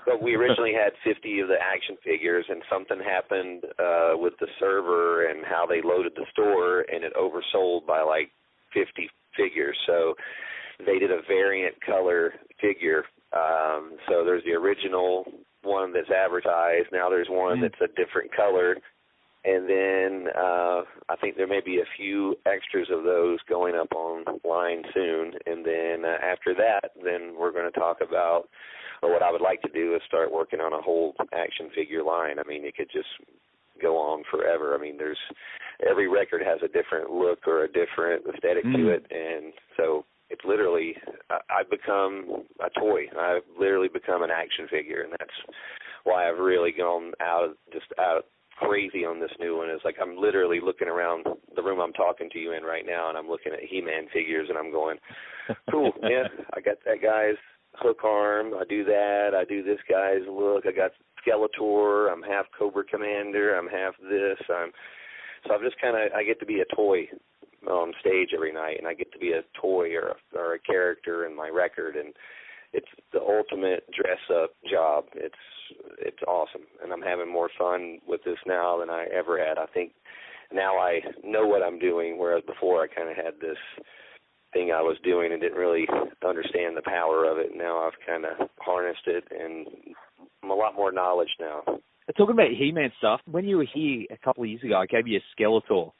but 0.06 0.22
we 0.22 0.36
originally 0.36 0.74
had 0.74 0.94
50 1.04 1.40
of 1.40 1.48
the 1.48 1.56
action 1.62 1.98
figures, 2.04 2.46
and 2.50 2.62
something 2.70 3.00
happened 3.00 3.64
uh, 3.80 4.14
with 4.18 4.34
the 4.40 4.48
server 4.60 5.28
and 5.28 5.46
how 5.46 5.66
they 5.66 5.82
loaded 5.84 6.14
the 6.16 6.26
store, 6.32 6.86
and 6.92 7.04
it 7.04 7.14
oversold 7.16 7.86
by 7.88 8.02
like 8.02 8.32
50 8.74 9.10
figures. 9.38 9.78
So 9.88 10.14
they 10.86 11.00
did 11.00 11.12
a 11.12 11.22
variant 11.28 11.76
color 11.86 12.34
figure. 12.60 13.04
Um, 13.34 13.94
so 14.10 14.26
there's 14.26 14.44
the 14.44 14.54
original 14.54 15.26
one 15.64 15.94
that's 15.94 16.10
advertised. 16.10 16.88
Now 16.92 17.10
there's 17.10 17.30
one 17.30 17.60
Mm. 17.60 17.62
that's 17.62 17.82
a 17.82 17.88
different 17.96 18.32
color. 18.34 18.78
And 19.44 19.68
then 19.68 20.28
uh, 20.36 20.84
I 21.10 21.16
think 21.20 21.36
there 21.36 21.48
may 21.48 21.62
be 21.62 21.80
a 21.80 21.86
few 21.98 22.36
extras 22.46 22.90
of 22.92 23.04
those 23.04 23.40
going 23.50 23.76
up 23.76 23.92
online 23.94 24.84
soon. 24.94 25.34
And 25.48 25.66
then 25.66 26.06
uh, 26.06 26.18
after 26.24 26.54
that, 26.56 26.92
then 27.04 27.34
we're 27.40 27.52
going 27.52 27.72
to 27.72 27.80
talk 27.80 28.02
about, 28.08 28.50
or 29.02 29.12
what 29.12 29.24
I 29.24 29.32
would 29.32 29.42
like 29.42 29.62
to 29.64 29.70
do 29.70 29.96
is 29.96 30.02
start 30.08 30.32
working 30.32 30.60
on 30.60 30.74
a 30.74 30.82
whole 30.82 31.16
action 31.34 31.70
figure 31.74 32.04
line. 32.04 32.38
I 32.40 32.48
mean, 32.48 32.66
it 32.66 32.76
could 32.76 32.90
just 32.92 33.10
go 33.82 33.98
on 33.98 34.24
forever. 34.30 34.76
I 34.76 34.82
mean, 34.82 34.98
there's 34.98 35.18
every 35.90 36.08
record 36.08 36.42
has 36.44 36.60
a 36.64 36.68
different 36.68 37.10
look 37.10 37.48
or 37.48 37.64
a 37.64 37.72
different 37.72 38.26
aesthetic 38.28 38.66
Mm. 38.66 38.76
to 38.76 38.90
it, 38.90 39.06
and 39.12 39.54
so 39.78 40.06
it's 40.30 40.46
literally 40.46 40.96
I, 41.30 41.40
I've 41.50 41.70
become 41.70 42.46
a 42.60 42.70
toy. 42.80 43.08
I've 43.18 43.44
literally 43.60 43.90
become 43.90 44.24
an 44.24 44.32
action 44.32 44.68
figure, 44.68 45.02
and 45.02 45.12
that's 45.12 45.56
why 46.04 46.30
I've 46.30 46.40
really 46.40 46.72
gone 46.72 47.14
out 47.20 47.58
just 47.74 47.88
out 48.00 48.26
crazy 48.58 49.06
on 49.06 49.20
this 49.20 49.32
new 49.40 49.58
one. 49.58 49.70
Is 49.70 49.82
like 49.84 49.98
I'm 50.02 50.18
literally 50.18 50.60
looking 50.64 50.88
around 50.88 51.26
the 51.56 51.64
room 51.64 51.80
I'm 51.80 51.94
talking 51.94 52.30
to 52.30 52.40
you 52.40 52.54
in 52.54 52.64
right 52.64 52.86
now, 52.86 53.10
and 53.10 53.18
I'm 53.18 53.28
looking 53.28 53.54
at 53.54 53.64
He-Man 53.68 54.08
figures, 54.14 54.48
and 54.50 54.58
I'm 54.58 54.72
going, 54.72 54.98
cool, 55.72 55.92
yeah, 56.04 56.28
I 56.54 56.62
got 56.62 56.78
that 56.86 57.02
guy's 57.02 57.42
hook 57.76 58.04
arm. 58.04 58.54
I 58.60 58.64
do 58.68 58.84
that. 58.86 59.32
I 59.36 59.46
do 59.46 59.64
this 59.64 59.80
guy's 59.90 60.28
look. 60.30 60.66
I 60.66 60.72
got 60.72 60.92
Skeletor. 61.26 62.12
I'm 62.12 62.22
half 62.24 62.46
Cobra 62.58 62.84
Commander. 62.84 63.56
I'm 63.58 63.68
half 63.68 63.94
this. 64.02 64.38
I'm 64.50 64.72
so 65.48 65.54
I'm 65.56 65.64
just 65.64 65.80
kind 65.82 65.96
of 65.96 66.12
I 66.14 66.24
get 66.24 66.40
to 66.40 66.46
be 66.46 66.62
a 66.62 66.76
toy 66.76 67.08
on 67.70 67.94
stage 68.00 68.30
every 68.34 68.54
night, 68.54 68.78
and 68.80 68.88
I 68.88 68.94
get 68.94 69.12
to 69.14 69.20
be 69.20 69.34
a 69.34 69.44
toy 69.60 69.94
or 69.96 70.10
a, 70.16 70.38
or 70.38 70.54
a 70.56 70.60
character 70.60 71.26
in 71.26 71.36
my 71.36 71.50
record, 71.50 71.96
and 71.96 72.14
it's 72.74 72.88
the 73.14 73.20
ultimate 73.20 73.84
dress 73.92 74.20
up 74.34 74.52
job. 74.70 75.06
It's 75.16 75.36
it's 76.00 76.22
awesome, 76.28 76.64
and 76.84 76.92
I'm 76.92 77.02
having 77.02 77.32
more 77.32 77.50
fun 77.58 78.00
with 78.08 78.24
this 78.24 78.38
now 78.46 78.80
than 78.80 78.90
I 78.90 79.06
ever 79.14 79.44
had. 79.44 79.58
I 79.58 79.66
think 79.68 79.94
now 80.52 80.78
I 80.78 81.00
know 81.24 81.48
what 81.48 81.64
I'm 81.64 81.80
doing, 81.80 82.18
whereas 82.18 82.44
before 82.46 82.84
I 82.84 82.88
kind 82.88 83.10
of 83.10 83.16
had 83.16 83.40
this 83.40 83.58
thing 84.54 84.72
I 84.72 84.82
was 84.82 84.98
doing 85.04 85.32
and 85.32 85.42
didn't 85.42 85.58
really 85.58 85.88
understand 86.28 86.76
the 86.78 86.82
power 86.84 87.26
of 87.26 87.38
it. 87.38 87.52
Now 87.56 87.80
I've 87.80 87.94
kind 88.06 88.26
of 88.26 88.50
harnessed 88.60 89.08
it, 89.08 89.24
and 89.32 89.68
I'm 90.44 90.52
a 90.52 90.56
lot 90.56 90.76
more 90.76 90.92
knowledge 90.92 91.30
now. 91.40 91.64
Talking 92.18 92.34
about 92.34 92.50
He-Man 92.50 92.92
stuff, 92.98 93.22
when 93.30 93.46
you 93.46 93.58
were 93.58 93.68
here 93.74 94.06
a 94.12 94.18
couple 94.18 94.44
of 94.44 94.50
years 94.50 94.64
ago, 94.64 94.76
I 94.76 94.86
gave 94.86 95.08
you 95.08 95.20
a 95.20 95.42
Skeletor. 95.42 95.92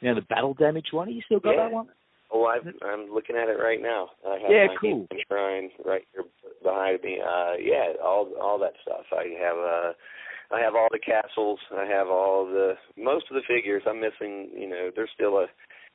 You 0.00 0.08
know, 0.08 0.14
the 0.16 0.26
battle 0.26 0.54
damage 0.54 0.88
one. 0.90 1.10
You 1.10 1.22
still 1.26 1.38
got 1.38 1.50
Yeah. 1.52 1.64
that 1.68 1.72
one? 1.72 1.88
Oh, 2.32 2.46
I've, 2.46 2.66
I'm 2.82 3.12
looking 3.12 3.36
at 3.36 3.48
it 3.48 3.58
right 3.58 3.80
now. 3.82 4.10
I 4.26 4.38
have 4.38 4.50
Yeah, 4.50 4.66
my 4.66 4.76
cool. 4.80 5.06
He-Man 5.10 5.24
shrine 5.28 5.70
right 5.84 6.06
here 6.12 6.24
behind 6.62 7.02
me. 7.02 7.20
Uh, 7.20 7.54
yeah, 7.60 7.92
all 8.02 8.32
all 8.40 8.58
that 8.60 8.74
stuff. 8.82 9.04
I 9.12 9.34
have 9.40 9.58
uh, 9.58 9.92
I 10.54 10.60
have 10.60 10.74
all 10.74 10.88
the 10.90 10.98
castles. 10.98 11.58
I 11.76 11.84
have 11.86 12.08
all 12.08 12.46
the 12.46 12.74
most 12.96 13.26
of 13.30 13.34
the 13.34 13.42
figures. 13.46 13.82
I'm 13.86 14.00
missing. 14.00 14.50
You 14.56 14.68
know, 14.68 14.90
there's 14.94 15.10
still 15.14 15.38
a 15.38 15.46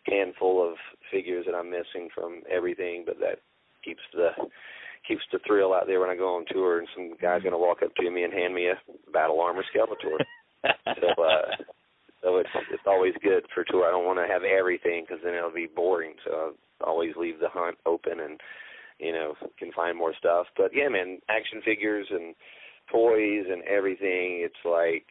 handful 0.05 0.67
of 0.67 0.75
figures 1.11 1.45
that 1.45 1.55
I'm 1.55 1.69
missing 1.69 2.09
from 2.13 2.41
everything, 2.49 3.03
but 3.05 3.19
that 3.19 3.39
keeps 3.83 4.01
the 4.13 4.29
keeps 5.07 5.21
the 5.31 5.39
thrill 5.45 5.73
out 5.73 5.85
there 5.85 5.99
when 5.99 6.09
I 6.09 6.15
go 6.15 6.35
on 6.35 6.45
tour 6.49 6.79
and 6.79 6.87
some 6.95 7.13
guy's 7.21 7.43
gonna 7.43 7.57
walk 7.57 7.83
up 7.83 7.93
to 7.95 8.09
me 8.09 8.23
and 8.23 8.33
hand 8.33 8.55
me 8.55 8.69
a 8.69 9.11
battle 9.11 9.39
armor 9.39 9.63
Skeletor. 9.73 10.17
so 10.99 11.23
uh 11.23 11.63
so 12.21 12.37
it's 12.37 12.49
it's 12.71 12.83
always 12.87 13.13
good 13.21 13.45
for 13.53 13.63
tour. 13.63 13.85
I 13.85 13.91
don't 13.91 14.05
want 14.05 14.17
to 14.17 14.31
have 14.31 14.43
everything 14.43 15.05
because 15.05 15.23
then 15.23 15.35
it'll 15.35 15.51
be 15.51 15.67
boring. 15.67 16.13
So 16.25 16.53
I 16.81 16.85
always 16.89 17.15
leave 17.15 17.39
the 17.39 17.49
hunt 17.49 17.77
open 17.85 18.19
and 18.19 18.39
you 18.99 19.13
know 19.13 19.35
can 19.59 19.71
find 19.73 19.97
more 19.97 20.13
stuff. 20.17 20.47
But 20.57 20.71
yeah, 20.73 20.89
man, 20.89 21.19
action 21.29 21.61
figures 21.63 22.07
and 22.09 22.33
toys 22.91 23.45
and 23.51 23.61
everything. 23.63 24.41
It's 24.41 24.65
like 24.65 25.05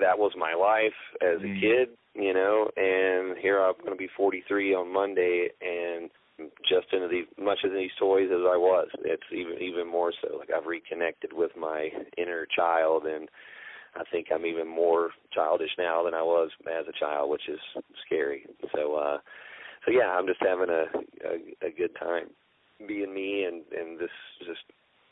that 0.00 0.18
was 0.18 0.32
my 0.36 0.54
life 0.54 0.94
as 1.20 1.40
a 1.40 1.46
Mm. 1.46 1.60
kid, 1.60 1.88
you 2.14 2.32
know. 2.34 2.70
And 2.76 3.38
here 3.38 3.60
I'm 3.60 3.74
going 3.78 3.90
to 3.90 3.96
be 3.96 4.08
43 4.08 4.74
on 4.74 4.92
Monday 4.92 5.50
and 5.60 6.10
just 6.66 6.92
into 6.92 7.08
the 7.08 7.26
much 7.42 7.64
of 7.64 7.72
these 7.72 7.90
toys 7.98 8.30
as 8.30 8.40
I 8.46 8.56
was. 8.56 8.88
It's 9.04 9.30
even 9.32 9.60
even 9.60 9.86
more 9.86 10.12
so. 10.22 10.36
Like 10.38 10.50
I've 10.50 10.66
reconnected 10.66 11.32
with 11.32 11.54
my 11.56 11.90
inner 12.16 12.46
child 12.46 13.06
and 13.06 13.28
I 13.94 14.04
think 14.10 14.28
I'm 14.32 14.46
even 14.46 14.68
more 14.68 15.10
childish 15.32 15.70
now 15.76 16.04
than 16.04 16.14
I 16.14 16.22
was 16.22 16.50
as 16.66 16.86
a 16.88 16.98
child, 16.98 17.30
which 17.30 17.48
is 17.48 17.58
scary. 18.06 18.46
So, 18.74 18.94
uh, 18.94 19.18
so 19.84 19.90
yeah, 19.90 20.10
I'm 20.16 20.26
just 20.26 20.40
having 20.40 20.70
a, 20.70 20.84
a 21.26 21.66
a 21.66 21.70
good 21.70 21.94
time 21.98 22.30
being 22.86 23.12
me, 23.12 23.44
and 23.44 23.62
and 23.76 23.98
this 23.98 24.10
just 24.46 24.62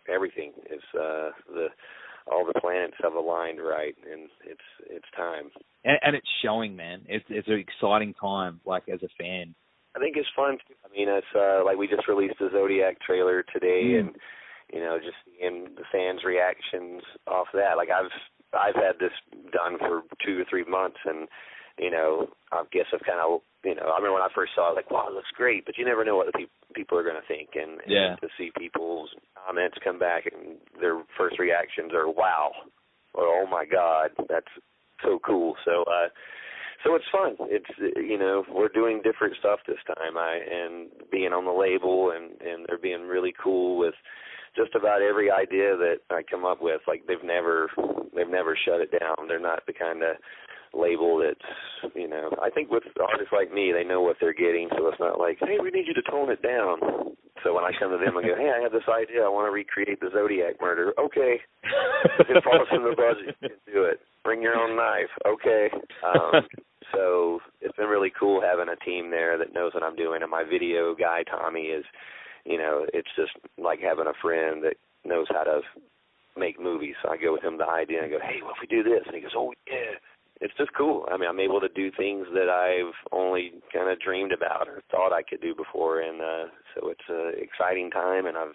everything 0.08 0.52
is 0.70 0.82
uh, 0.94 1.30
the 1.52 1.68
all 2.30 2.44
the 2.46 2.58
planets 2.60 2.94
have 3.02 3.14
aligned 3.14 3.60
right, 3.60 3.94
and 4.10 4.28
it's 4.44 4.60
it's 4.88 5.06
time. 5.16 5.50
and, 5.84 5.98
and 6.02 6.16
it's 6.16 6.28
showing, 6.42 6.76
man. 6.76 7.02
It's 7.08 7.24
it's 7.28 7.48
an 7.48 7.54
exciting 7.66 8.14
time, 8.14 8.60
like 8.66 8.88
as 8.88 9.02
a 9.02 9.08
fan. 9.18 9.54
I 9.96 10.00
think 10.00 10.16
it's 10.16 10.28
fun. 10.36 10.58
Too. 10.66 10.74
I 10.84 10.88
mean, 10.96 11.08
it's 11.08 11.26
uh, 11.34 11.64
like 11.64 11.76
we 11.76 11.88
just 11.88 12.06
released 12.08 12.38
the 12.38 12.50
Zodiac 12.52 13.00
trailer 13.00 13.42
today, 13.52 13.94
Mm. 13.94 14.00
and 14.00 14.16
you 14.72 14.80
know, 14.80 14.98
just 14.98 15.16
seeing 15.24 15.64
the 15.76 15.84
fans' 15.90 16.24
reactions 16.24 17.02
off 17.26 17.48
that. 17.54 17.76
Like 17.76 17.88
I've 17.90 18.12
I've 18.52 18.74
had 18.76 18.98
this 19.00 19.12
done 19.52 19.78
for 19.78 20.02
two 20.24 20.40
or 20.40 20.44
three 20.48 20.64
months, 20.64 20.98
and 21.04 21.28
you 21.78 21.90
know, 21.90 22.28
I 22.52 22.64
guess 22.72 22.86
I've 22.92 23.06
kind 23.06 23.20
of 23.20 23.40
you 23.64 23.74
know, 23.74 23.82
I 23.90 23.96
remember 23.96 24.14
when 24.14 24.22
I 24.22 24.28
first 24.34 24.52
saw 24.54 24.70
it, 24.72 24.76
like, 24.76 24.90
wow, 24.90 25.06
it 25.08 25.14
looks 25.14 25.30
great, 25.34 25.66
but 25.66 25.76
you 25.78 25.84
never 25.84 26.04
know 26.04 26.16
what 26.16 26.26
the 26.26 26.32
pe- 26.38 26.72
people 26.74 26.96
are 26.98 27.02
going 27.02 27.20
to 27.20 27.26
think, 27.26 27.50
and, 27.54 27.80
and 27.82 27.90
Yeah. 27.90 28.16
to 28.16 28.28
see 28.38 28.50
people's 28.58 29.10
comments 29.46 29.78
come 29.82 29.98
back 29.98 30.24
and 30.26 30.58
their 30.80 31.02
first 31.16 31.38
reactions 31.38 31.92
are 31.92 32.08
wow, 32.08 32.52
or 33.14 33.24
oh 33.26 33.46
my 33.50 33.64
god, 33.64 34.10
that's 34.28 34.52
so 35.02 35.18
cool. 35.24 35.54
So. 35.64 35.84
uh 35.84 36.08
so 36.84 36.94
it's 36.94 37.04
fun. 37.10 37.34
It's 37.50 37.66
you 37.96 38.16
know 38.16 38.44
we're 38.54 38.68
doing 38.68 39.00
different 39.02 39.34
stuff 39.40 39.58
this 39.66 39.82
time. 39.88 40.16
I 40.16 40.38
and 40.48 40.88
being 41.10 41.32
on 41.32 41.44
the 41.44 41.50
label 41.50 42.12
and 42.14 42.40
and 42.40 42.66
they're 42.68 42.78
being 42.78 43.02
really 43.02 43.34
cool 43.42 43.76
with 43.78 43.94
just 44.56 44.76
about 44.76 45.02
every 45.02 45.28
idea 45.28 45.76
that 45.76 45.96
I 46.08 46.22
come 46.22 46.44
up 46.44 46.62
with. 46.62 46.80
Like 46.86 47.02
they've 47.08 47.24
never 47.24 47.68
they've 48.14 48.28
never 48.30 48.56
shut 48.64 48.80
it 48.80 48.92
down. 48.92 49.26
They're 49.26 49.40
not 49.40 49.66
the 49.66 49.72
kind 49.72 50.04
of 50.04 50.16
label 50.78 51.18
that's 51.18 51.94
you 51.94 52.08
know 52.08 52.30
I 52.42 52.50
think 52.50 52.70
with 52.70 52.84
artists 53.00 53.32
like 53.32 53.52
me 53.52 53.72
they 53.72 53.84
know 53.84 54.00
what 54.00 54.16
they're 54.20 54.32
getting 54.32 54.68
so 54.76 54.88
it's 54.88 55.00
not 55.00 55.18
like 55.18 55.38
hey 55.40 55.58
we 55.62 55.70
need 55.70 55.86
you 55.86 55.94
to 55.94 56.10
tone 56.10 56.30
it 56.30 56.42
down. 56.42 57.14
So 57.44 57.54
when 57.54 57.64
I 57.64 57.70
come 57.78 57.90
to 57.90 57.98
them 57.98 58.16
and 58.16 58.26
go 58.26 58.36
hey 58.36 58.52
I 58.54 58.62
have 58.62 58.72
this 58.72 58.88
idea. 58.88 59.22
I 59.22 59.28
want 59.28 59.46
to 59.46 59.52
recreate 59.52 60.00
the 60.00 60.10
Zodiac 60.12 60.60
murder. 60.60 60.94
Okay. 60.98 61.38
It 62.28 62.44
falls 62.46 62.68
in 62.72 62.82
the 62.82 62.94
budget 62.96 63.36
you 63.40 63.48
can 63.48 63.72
do 63.72 63.84
it. 63.84 64.00
Bring 64.24 64.42
your 64.42 64.54
own 64.54 64.76
knife. 64.76 65.12
Okay. 65.26 65.68
Um 66.06 66.46
so 66.94 67.40
it's 67.60 67.76
been 67.76 67.88
really 67.88 68.12
cool 68.18 68.40
having 68.40 68.72
a 68.72 68.84
team 68.84 69.10
there 69.10 69.36
that 69.38 69.52
knows 69.52 69.74
what 69.74 69.82
I'm 69.82 69.96
doing 69.96 70.22
and 70.22 70.30
my 70.30 70.44
video 70.44 70.94
guy 70.94 71.22
Tommy 71.24 71.74
is 71.74 71.84
you 72.44 72.58
know 72.58 72.86
it's 72.94 73.10
just 73.16 73.32
like 73.58 73.80
having 73.80 74.06
a 74.06 74.20
friend 74.22 74.62
that 74.64 74.76
knows 75.04 75.26
how 75.30 75.44
to 75.44 75.60
make 76.36 76.60
movies. 76.60 76.94
So 77.02 77.10
I 77.10 77.16
go 77.16 77.32
with 77.32 77.42
him 77.42 77.58
the 77.58 77.66
idea 77.66 77.98
and 77.98 78.06
I 78.06 78.10
go 78.10 78.22
hey 78.22 78.42
what 78.42 78.54
if 78.56 78.62
we 78.62 78.68
do 78.70 78.82
this? 78.82 79.02
And 79.06 79.14
he 79.14 79.22
goes 79.22 79.34
oh 79.36 79.52
yeah 79.66 79.98
it's 80.40 80.54
just 80.56 80.72
cool. 80.74 81.06
I 81.10 81.16
mean, 81.16 81.28
I'm 81.28 81.40
able 81.40 81.60
to 81.60 81.68
do 81.68 81.90
things 81.90 82.26
that 82.34 82.48
I've 82.48 82.94
only 83.12 83.52
kind 83.72 83.90
of 83.90 84.00
dreamed 84.00 84.32
about 84.32 84.68
or 84.68 84.82
thought 84.90 85.12
I 85.12 85.22
could 85.22 85.40
do 85.40 85.54
before, 85.54 86.00
and 86.00 86.20
uh, 86.20 86.44
so 86.74 86.88
it's 86.88 87.08
an 87.08 87.32
exciting 87.36 87.90
time. 87.90 88.26
And 88.26 88.36
I've 88.36 88.54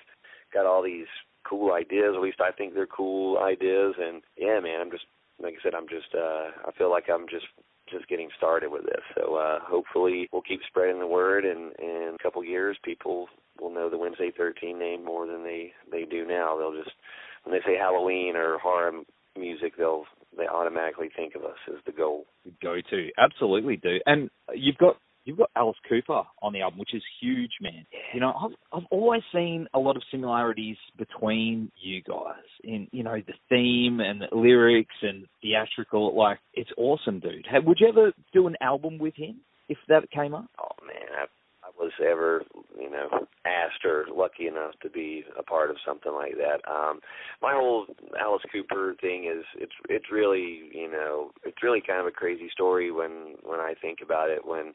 got 0.53 0.65
all 0.65 0.81
these 0.81 1.07
cool 1.47 1.73
ideas. 1.73 2.13
At 2.15 2.21
least 2.21 2.39
I 2.41 2.51
think 2.51 2.73
they're 2.73 2.87
cool 2.87 3.37
ideas. 3.39 3.95
And 3.99 4.21
yeah, 4.37 4.59
man, 4.59 4.81
I'm 4.81 4.91
just 4.91 5.05
like 5.41 5.55
I 5.59 5.63
said, 5.63 5.75
I'm 5.75 5.87
just 5.87 6.13
uh, 6.15 6.51
I 6.67 6.71
feel 6.77 6.89
like 6.89 7.05
I'm 7.09 7.27
just 7.29 7.47
just 7.91 8.07
getting 8.07 8.29
started 8.37 8.71
with 8.71 8.83
this. 8.83 9.03
So 9.15 9.35
uh, 9.35 9.59
hopefully 9.61 10.29
we'll 10.31 10.41
keep 10.41 10.61
spreading 10.67 10.99
the 10.99 11.07
word, 11.07 11.43
and 11.45 11.73
in 11.79 12.15
a 12.17 12.23
couple 12.23 12.43
years, 12.43 12.77
people 12.83 13.27
will 13.59 13.73
know 13.73 13.89
the 13.89 13.97
Wednesday 13.97 14.31
13 14.35 14.79
name 14.79 15.03
more 15.03 15.27
than 15.27 15.43
they 15.43 15.73
they 15.91 16.05
do 16.05 16.25
now. 16.25 16.57
They'll 16.57 16.81
just 16.81 16.95
when 17.43 17.53
they 17.53 17.65
say 17.65 17.77
Halloween 17.77 18.35
or 18.35 18.57
horror 18.59 18.91
music, 19.37 19.73
they'll 19.77 20.05
they 20.37 20.47
automatically 20.47 21.09
think 21.15 21.35
of 21.35 21.43
us 21.43 21.57
as 21.67 21.79
the 21.85 21.91
goal. 21.91 22.25
Go 22.61 22.77
to 22.89 23.09
absolutely 23.17 23.77
do. 23.77 23.97
And 24.05 24.29
you've 24.53 24.77
got 24.77 24.97
you've 25.25 25.37
got 25.37 25.49
Alice 25.55 25.77
Cooper 25.87 26.23
on 26.41 26.53
the 26.53 26.61
album, 26.61 26.79
which 26.79 26.93
is 26.93 27.03
huge, 27.21 27.51
man. 27.61 27.85
You 28.13 28.19
know, 28.19 28.33
I've 28.33 28.55
I've 28.71 28.87
always 28.91 29.21
seen 29.33 29.67
a 29.73 29.79
lot 29.79 29.95
of 29.95 30.03
similarities 30.11 30.77
between 30.97 31.71
you 31.81 32.01
guys 32.01 32.43
in 32.63 32.87
you 32.91 33.03
know 33.03 33.17
the 33.25 33.33
theme 33.49 33.99
and 33.99 34.21
the 34.21 34.35
lyrics 34.35 34.95
and 35.01 35.25
theatrical. 35.41 36.15
Like 36.17 36.39
it's 36.53 36.71
awesome, 36.77 37.19
dude. 37.19 37.45
Would 37.65 37.77
you 37.79 37.87
ever 37.87 38.11
do 38.33 38.47
an 38.47 38.55
album 38.61 38.97
with 38.97 39.15
him 39.15 39.41
if 39.69 39.77
that 39.87 40.09
came 40.11 40.33
up? 40.33 40.49
Oh 40.59 40.85
man, 40.85 41.27
was 41.77 41.91
ever 42.05 42.43
you 42.79 42.89
know 42.89 43.07
asked 43.45 43.83
or 43.85 44.05
lucky 44.13 44.47
enough 44.47 44.73
to 44.81 44.89
be 44.89 45.23
a 45.37 45.43
part 45.43 45.69
of 45.69 45.77
something 45.85 46.13
like 46.13 46.35
that. 46.37 46.61
Um, 46.69 46.99
my 47.41 47.53
whole 47.53 47.85
Alice 48.19 48.43
Cooper 48.51 48.95
thing 49.01 49.25
is 49.25 49.43
it's 49.57 49.73
it's 49.89 50.11
really 50.11 50.69
you 50.73 50.89
know 50.91 51.31
it's 51.43 51.63
really 51.63 51.81
kind 51.85 51.99
of 51.99 52.07
a 52.07 52.11
crazy 52.11 52.49
story 52.51 52.91
when 52.91 53.35
when 53.43 53.59
I 53.59 53.73
think 53.81 53.99
about 54.03 54.29
it. 54.29 54.45
When 54.45 54.73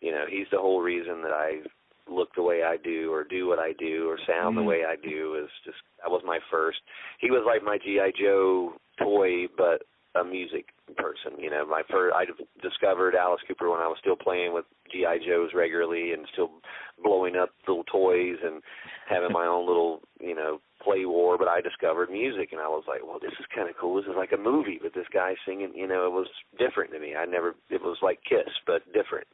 you 0.00 0.12
know 0.12 0.24
he's 0.28 0.46
the 0.50 0.58
whole 0.58 0.80
reason 0.80 1.22
that 1.22 1.32
I 1.32 1.62
look 2.06 2.28
the 2.34 2.42
way 2.42 2.62
I 2.62 2.76
do 2.76 3.12
or 3.12 3.24
do 3.24 3.46
what 3.48 3.58
I 3.58 3.72
do 3.78 4.08
or 4.10 4.18
sound 4.26 4.56
the 4.56 4.60
Mm. 4.60 4.66
way 4.66 4.84
I 4.84 4.96
do 4.96 5.36
is 5.36 5.48
just 5.64 5.78
that 6.02 6.10
was 6.10 6.22
my 6.24 6.38
first. 6.50 6.78
He 7.18 7.30
was 7.30 7.44
like 7.46 7.62
my 7.62 7.78
GI 7.78 8.12
Joe 8.20 8.74
toy, 8.98 9.46
but 9.56 9.82
a 10.14 10.24
music 10.24 10.66
person. 10.96 11.38
You 11.38 11.50
know, 11.50 11.66
my 11.66 11.82
first 11.90 12.14
I 12.14 12.24
discovered 12.62 13.14
Alice 13.14 13.40
Cooper 13.46 13.70
when 13.70 13.80
I 13.80 13.88
was 13.88 13.98
still 14.00 14.16
playing 14.16 14.52
with 14.52 14.64
GI 14.92 15.26
Joes 15.26 15.50
regularly 15.54 16.12
and 16.12 16.26
still 16.32 16.50
blowing 17.02 17.36
up 17.36 17.50
little 17.66 17.84
toys 17.84 18.36
and 18.44 18.62
having 19.08 19.32
my 19.32 19.46
own 19.46 19.66
little 19.66 20.00
you 20.20 20.34
know 20.34 20.60
play 20.82 21.04
war. 21.04 21.36
But 21.38 21.48
I 21.48 21.60
discovered 21.60 22.10
music 22.10 22.50
and 22.52 22.60
I 22.60 22.68
was 22.68 22.84
like, 22.86 23.00
well, 23.04 23.18
this 23.20 23.32
is 23.40 23.46
kind 23.54 23.68
of 23.68 23.76
cool. 23.80 23.96
This 23.96 24.10
is 24.10 24.16
like 24.16 24.32
a 24.32 24.40
movie, 24.40 24.78
but 24.82 24.94
this 24.94 25.08
guy 25.12 25.34
singing, 25.46 25.72
you 25.74 25.88
know, 25.88 26.06
it 26.06 26.12
was 26.12 26.28
different 26.58 26.92
to 26.92 27.00
me. 27.00 27.14
I 27.16 27.24
never 27.24 27.54
it 27.70 27.82
was 27.82 27.98
like 28.02 28.20
Kiss, 28.28 28.52
but 28.66 28.84
different. 28.92 29.26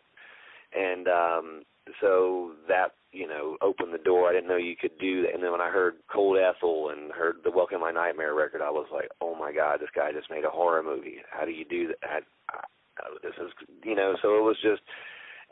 And 0.74 1.08
um 1.08 1.62
so 2.00 2.52
that 2.68 2.92
you 3.12 3.26
know 3.26 3.56
opened 3.60 3.92
the 3.92 3.98
door. 3.98 4.28
I 4.28 4.32
didn't 4.32 4.48
know 4.48 4.56
you 4.56 4.76
could 4.76 4.98
do 4.98 5.22
that. 5.22 5.34
And 5.34 5.42
then 5.42 5.52
when 5.52 5.60
I 5.60 5.70
heard 5.70 5.96
Cold 6.12 6.38
Ethyl 6.38 6.90
and 6.90 7.12
heard 7.12 7.36
the 7.44 7.50
Welcome 7.50 7.80
My 7.80 7.92
Nightmare 7.92 8.34
record, 8.34 8.62
I 8.62 8.70
was 8.70 8.86
like, 8.92 9.08
oh 9.20 9.34
my 9.34 9.52
god, 9.52 9.80
this 9.80 9.90
guy 9.94 10.12
just 10.12 10.30
made 10.30 10.44
a 10.44 10.50
horror 10.50 10.82
movie. 10.82 11.16
How 11.30 11.44
do 11.44 11.50
you 11.50 11.64
do 11.64 11.88
that? 11.88 12.22
I, 12.48 12.56
I, 12.56 13.04
this 13.22 13.34
is 13.38 13.52
you 13.84 13.94
know. 13.94 14.14
So 14.22 14.38
it 14.38 14.42
was 14.42 14.56
just 14.62 14.82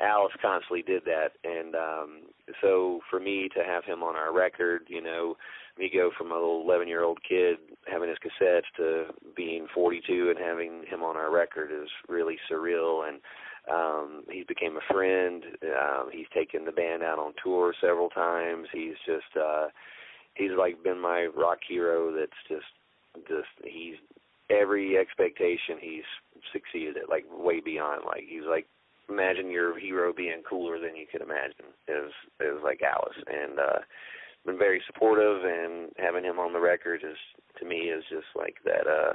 Alice 0.01 0.33
constantly 0.41 0.83
did 0.83 1.03
that, 1.05 1.33
and 1.45 1.75
um 1.75 2.23
so 2.63 3.01
for 3.11 3.21
me 3.21 3.49
to 3.57 3.65
have 3.65 3.85
him 3.85 4.03
on 4.03 4.17
our 4.17 4.33
record, 4.33 4.83
you 4.89 5.03
know, 5.03 5.37
me 5.79 5.91
go 5.93 6.11
from 6.17 6.33
a 6.33 6.35
little 6.35 6.63
11 6.63 6.89
year 6.89 7.05
old 7.05 7.19
kid 7.27 7.59
having 7.91 8.09
his 8.09 8.19
cassettes 8.19 8.63
to 8.77 9.07
being 9.37 9.67
42 9.75 10.35
and 10.35 10.45
having 10.45 10.85
him 10.89 11.03
on 11.03 11.17
our 11.17 11.31
record 11.31 11.71
is 11.71 11.89
really 12.09 12.37
surreal 12.51 13.09
and 13.09 13.21
um 13.71 14.25
he 14.31 14.45
became 14.47 14.77
a 14.77 14.93
friend. 14.93 15.45
Um 15.63 16.11
he's 16.13 16.27
taken 16.35 16.65
the 16.65 16.73
band 16.73 17.03
out 17.03 17.19
on 17.19 17.33
tour 17.43 17.75
several 17.81 18.09
times. 18.11 18.69
He's 18.73 18.97
just 19.07 19.37
uh 19.37 19.69
he's 20.35 20.53
like 20.57 20.83
been 20.83 21.01
my 21.01 21.27
rock 21.37 21.59
hero 21.69 22.13
that's 22.13 22.33
just 22.49 23.29
just 23.29 23.49
he's 23.65 23.97
every 24.51 24.97
expectation 24.97 25.77
he's 25.81 26.09
succeeded 26.53 26.97
at 26.97 27.09
like 27.09 27.25
way 27.31 27.61
beyond 27.61 28.03
like 28.07 28.25
he's 28.29 28.47
like 28.49 28.67
imagine 29.09 29.51
your 29.51 29.79
hero 29.79 30.13
being 30.13 30.43
cooler 30.49 30.79
than 30.79 30.97
you 30.97 31.07
could 31.11 31.23
imagine 31.23 31.73
is 31.89 32.13
is 32.41 32.63
like 32.63 32.81
Alice. 32.83 33.17
And 33.27 33.59
uh 33.59 33.79
been 34.47 34.59
very 34.59 34.81
supportive 34.87 35.45
and 35.45 35.91
having 35.99 36.25
him 36.25 36.39
on 36.39 36.53
the 36.53 36.61
record 36.61 37.03
is 37.05 37.17
to 37.59 37.67
me 37.67 37.91
is 37.91 38.05
just 38.09 38.27
like 38.37 38.57
that 38.65 38.87
uh 38.87 39.13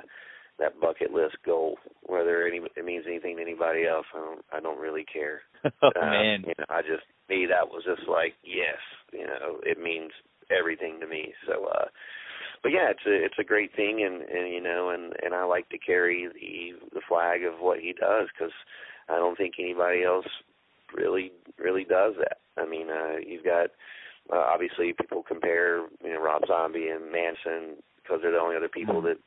that 0.60 0.80
bucket 0.80 1.12
list 1.12 1.38
goal. 1.46 1.78
Whether 2.06 2.48
any, 2.48 2.60
it 2.76 2.86
means 2.86 3.06
anything 3.08 3.38
to 3.38 3.42
anybody 3.42 3.86
else, 3.86 4.06
I 4.14 4.20
don't. 4.20 4.46
I 4.54 4.60
don't 4.60 4.80
really 4.80 5.06
care. 5.12 5.42
oh 5.66 5.90
uh, 5.96 6.06
man, 6.06 6.44
you 6.46 6.54
know, 6.58 6.66
I 6.70 6.82
just 6.82 7.04
me 7.30 7.48
that 7.50 7.70
was 7.70 7.84
just 7.86 8.08
like 8.08 8.34
yes, 8.44 8.80
you 9.12 9.26
know, 9.26 9.60
it 9.64 9.82
means 9.82 10.12
everything 10.52 11.00
to 11.00 11.08
me. 11.08 11.34
So, 11.48 11.66
uh 11.66 11.86
but 12.62 12.72
yeah, 12.72 12.92
it's 12.92 13.06
a 13.06 13.26
it's 13.26 13.40
a 13.40 13.44
great 13.44 13.76
thing, 13.76 14.04
and 14.06 14.22
and 14.22 14.54
you 14.54 14.62
know, 14.62 14.90
and 14.90 15.14
and 15.24 15.34
I 15.34 15.44
like 15.44 15.70
to 15.70 15.78
carry 15.78 16.28
the 16.28 16.78
the 16.94 17.02
flag 17.08 17.44
of 17.44 17.60
what 17.60 17.80
he 17.80 17.94
does 17.94 18.28
because 18.34 18.54
I 19.10 19.16
don't 19.16 19.38
think 19.38 19.56
anybody 19.60 20.04
else 20.04 20.28
really 20.96 21.32
really 21.58 21.84
does 21.84 22.14
that. 22.20 22.38
I 22.58 22.68
mean, 22.68 22.88
uh 22.90 23.18
you've 23.26 23.44
got 23.44 23.68
uh, 24.32 24.46
obviously 24.54 24.94
people 24.94 25.24
compare 25.28 25.80
you 26.04 26.14
know 26.14 26.22
Rob 26.22 26.44
Zombie 26.48 26.90
and 26.90 27.12
Manson 27.12 27.82
because 28.02 28.20
they're 28.22 28.32
the 28.32 28.38
only 28.40 28.56
other 28.56 28.70
people 28.70 28.96
Mm-hmm. 28.96 29.08
that 29.08 29.18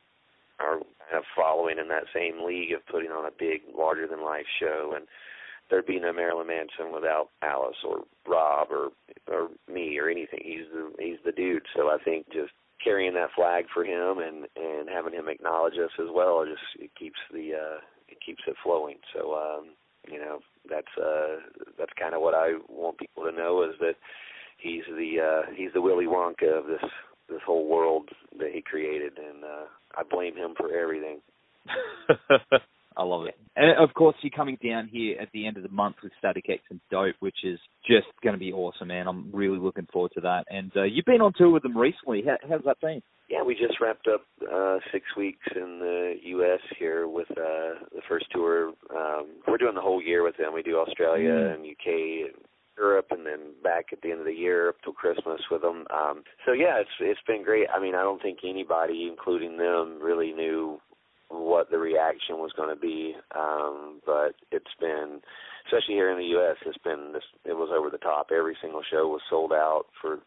are 0.59 0.79
kind 0.79 1.17
of 1.17 1.23
following 1.35 1.77
in 1.79 1.87
that 1.89 2.05
same 2.13 2.45
league 2.45 2.71
of 2.73 2.85
putting 2.87 3.11
on 3.11 3.25
a 3.25 3.37
big, 3.37 3.61
larger 3.75 4.07
than 4.07 4.23
life 4.23 4.45
show. 4.59 4.93
And 4.95 5.07
there'd 5.69 5.85
be 5.85 5.99
no 5.99 6.13
Marilyn 6.13 6.47
Manson 6.47 6.93
without 6.93 7.29
Alice 7.41 7.77
or 7.85 8.03
Rob 8.27 8.69
or 8.71 8.89
or 9.27 9.49
me 9.71 9.97
or 9.99 10.09
anything. 10.09 10.39
He's 10.43 10.67
the 10.71 10.91
he's 10.99 11.19
the 11.25 11.31
dude. 11.31 11.63
So 11.75 11.89
I 11.89 11.97
think 12.03 12.27
just 12.31 12.51
carrying 12.83 13.13
that 13.15 13.31
flag 13.35 13.65
for 13.73 13.83
him 13.83 14.19
and 14.19 14.47
and 14.55 14.89
having 14.89 15.13
him 15.13 15.27
acknowledge 15.27 15.73
us 15.73 15.91
as 15.99 16.07
well 16.11 16.45
just 16.45 16.61
it 16.79 16.91
keeps 16.97 17.19
the 17.31 17.53
uh 17.53 17.79
it 18.07 18.17
keeps 18.25 18.43
it 18.47 18.55
flowing. 18.63 18.97
So 19.13 19.33
um 19.35 19.69
you 20.09 20.19
know 20.19 20.39
that's 20.69 20.97
uh 20.97 21.37
that's 21.77 21.93
kind 21.99 22.13
of 22.13 22.21
what 22.21 22.33
I 22.33 22.53
want 22.69 22.97
people 22.97 23.23
to 23.23 23.31
know 23.31 23.63
is 23.63 23.75
that 23.79 23.95
he's 24.57 24.85
the 24.87 25.19
uh 25.19 25.51
he's 25.55 25.73
the 25.73 25.81
Willy 25.81 26.05
Wonka 26.05 26.57
of 26.57 26.67
this 26.67 26.89
this 27.29 27.41
whole 27.45 27.67
world 27.67 28.09
that 28.39 28.51
he 28.53 28.61
created 28.61 29.13
and 29.17 29.43
uh 29.43 29.65
I 29.97 30.03
blame 30.09 30.35
him 30.35 30.53
for 30.55 30.71
everything. 30.77 31.19
I 32.97 33.03
love 33.03 33.25
it. 33.27 33.35
And 33.55 33.77
of 33.77 33.93
course, 33.93 34.15
you're 34.21 34.31
coming 34.31 34.57
down 34.63 34.87
here 34.91 35.17
at 35.21 35.29
the 35.31 35.45
end 35.45 35.57
of 35.57 35.63
the 35.63 35.69
month 35.69 35.97
with 36.01 36.11
Static 36.17 36.45
X 36.49 36.61
and 36.71 36.79
Dope, 36.89 37.15
which 37.19 37.37
is 37.43 37.59
just 37.85 38.07
going 38.23 38.33
to 38.33 38.39
be 38.39 38.51
awesome, 38.51 38.87
man. 38.87 39.07
I'm 39.07 39.29
really 39.31 39.59
looking 39.59 39.87
forward 39.93 40.11
to 40.15 40.21
that. 40.21 40.45
And 40.49 40.71
uh, 40.75 40.83
you've 40.83 41.05
been 41.05 41.21
on 41.21 41.33
tour 41.37 41.51
with 41.51 41.61
them 41.63 41.77
recently. 41.77 42.23
How, 42.25 42.37
how's 42.49 42.63
that 42.65 42.79
been? 42.81 43.01
Yeah, 43.29 43.43
we 43.43 43.53
just 43.55 43.79
wrapped 43.81 44.07
up 44.07 44.21
uh 44.51 44.77
six 44.91 45.05
weeks 45.17 45.45
in 45.55 45.79
the 45.79 46.13
US 46.37 46.61
here 46.79 47.07
with 47.07 47.29
uh 47.31 47.85
the 47.93 48.01
first 48.07 48.25
tour. 48.31 48.69
Um 48.95 49.27
we're 49.47 49.57
doing 49.57 49.75
the 49.75 49.81
whole 49.81 50.01
year 50.01 50.23
with 50.23 50.37
them. 50.37 50.53
We 50.53 50.63
do 50.63 50.77
Australia 50.77 51.29
Mm. 51.29 51.55
and 51.55 51.65
UK 51.65 52.31
and 52.33 52.45
Europe 52.77 53.07
and 53.11 53.25
then 53.25 53.53
back 53.63 53.87
at 53.91 54.01
the 54.01 54.11
end 54.11 54.19
of 54.19 54.25
the 54.25 54.33
year 54.33 54.69
up 54.69 54.75
till 54.83 54.93
Christmas 54.93 55.41
with 55.49 55.61
them. 55.61 55.85
Um 55.93 56.23
so 56.45 56.53
yeah, 56.53 56.79
it's 56.79 56.89
it's 56.99 57.21
been 57.27 57.43
great. 57.43 57.67
I 57.73 57.79
mean, 57.79 57.95
I 57.95 58.01
don't 58.01 58.21
think 58.21 58.39
anybody 58.43 59.07
including 59.09 59.57
them 59.57 59.99
really 60.01 60.33
knew 60.33 60.79
what 61.29 61.69
the 61.69 61.77
reaction 61.77 62.37
was 62.37 62.53
going 62.55 62.73
to 62.73 62.79
be 62.79 63.13
um 63.35 63.99
but 64.05 64.31
it's 64.51 64.73
been 64.79 65.19
especially 65.65 65.95
here 65.95 66.09
in 66.09 66.17
the 66.17 66.37
US 66.39 66.55
it's 66.65 66.77
been 66.83 67.11
this 67.13 67.23
it 67.43 67.53
was 67.53 67.69
over 67.77 67.89
the 67.89 67.97
top 67.97 68.27
every 68.31 68.55
single 68.61 68.81
show 68.89 69.07
was 69.07 69.21
sold 69.29 69.51
out 69.51 69.85
for 70.01 70.19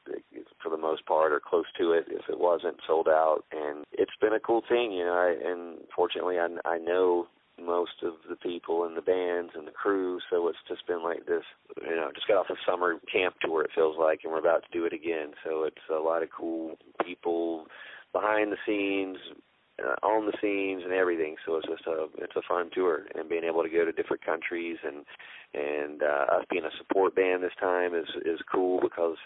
for 0.62 0.68
the 0.68 0.76
most 0.76 1.06
part 1.06 1.32
or 1.32 1.40
close 1.40 1.64
to 1.78 1.92
it 1.92 2.04
if 2.08 2.28
it 2.28 2.38
wasn't 2.38 2.76
sold 2.86 3.08
out 3.08 3.44
and 3.52 3.84
it's 3.92 4.16
been 4.20 4.34
a 4.34 4.40
cool 4.40 4.62
thing 4.68 4.92
you 4.92 5.04
know 5.04 5.14
I, 5.14 5.50
and 5.50 5.78
fortunately 5.94 6.38
I 6.38 6.48
I 6.68 6.78
know 6.78 7.28
most 7.64 8.02
of 8.02 8.14
the 8.28 8.36
people 8.36 8.84
in 8.84 8.94
the 8.94 9.02
bands 9.02 9.52
and 9.56 9.66
the 9.66 9.72
crew 9.72 10.18
so 10.30 10.48
it's 10.48 10.58
just 10.68 10.86
been 10.86 11.02
like 11.02 11.26
this 11.26 11.44
you 11.82 11.96
know 11.96 12.10
just 12.14 12.26
got 12.28 12.38
off 12.38 12.50
a 12.50 12.70
summer 12.70 12.96
camp 13.12 13.34
tour 13.40 13.62
it 13.62 13.70
feels 13.74 13.96
like 13.98 14.20
and 14.24 14.32
we're 14.32 14.38
about 14.38 14.62
to 14.62 14.78
do 14.78 14.84
it 14.84 14.92
again 14.92 15.30
so 15.44 15.64
it's 15.64 15.76
a 15.90 16.00
lot 16.00 16.22
of 16.22 16.28
cool 16.36 16.76
people 17.04 17.66
behind 18.12 18.52
the 18.52 18.56
scenes 18.66 19.18
uh, 19.80 19.94
on 20.06 20.26
the 20.26 20.36
scenes 20.40 20.82
and 20.84 20.92
everything. 20.92 21.36
So 21.46 21.56
it's 21.56 21.66
just 21.66 21.86
a 21.86 22.06
it's 22.18 22.36
a 22.36 22.42
fun 22.46 22.70
tour 22.74 23.06
and 23.14 23.28
being 23.28 23.44
able 23.44 23.62
to 23.62 23.68
go 23.68 23.84
to 23.84 23.92
different 23.92 24.24
countries 24.24 24.76
and 24.84 25.04
and 25.54 26.02
uh, 26.02 26.36
us 26.36 26.44
being 26.50 26.64
a 26.64 26.76
support 26.78 27.14
band 27.14 27.42
this 27.42 27.56
time 27.58 27.94
is 27.94 28.08
is 28.24 28.40
cool 28.52 28.78
because 28.80 29.16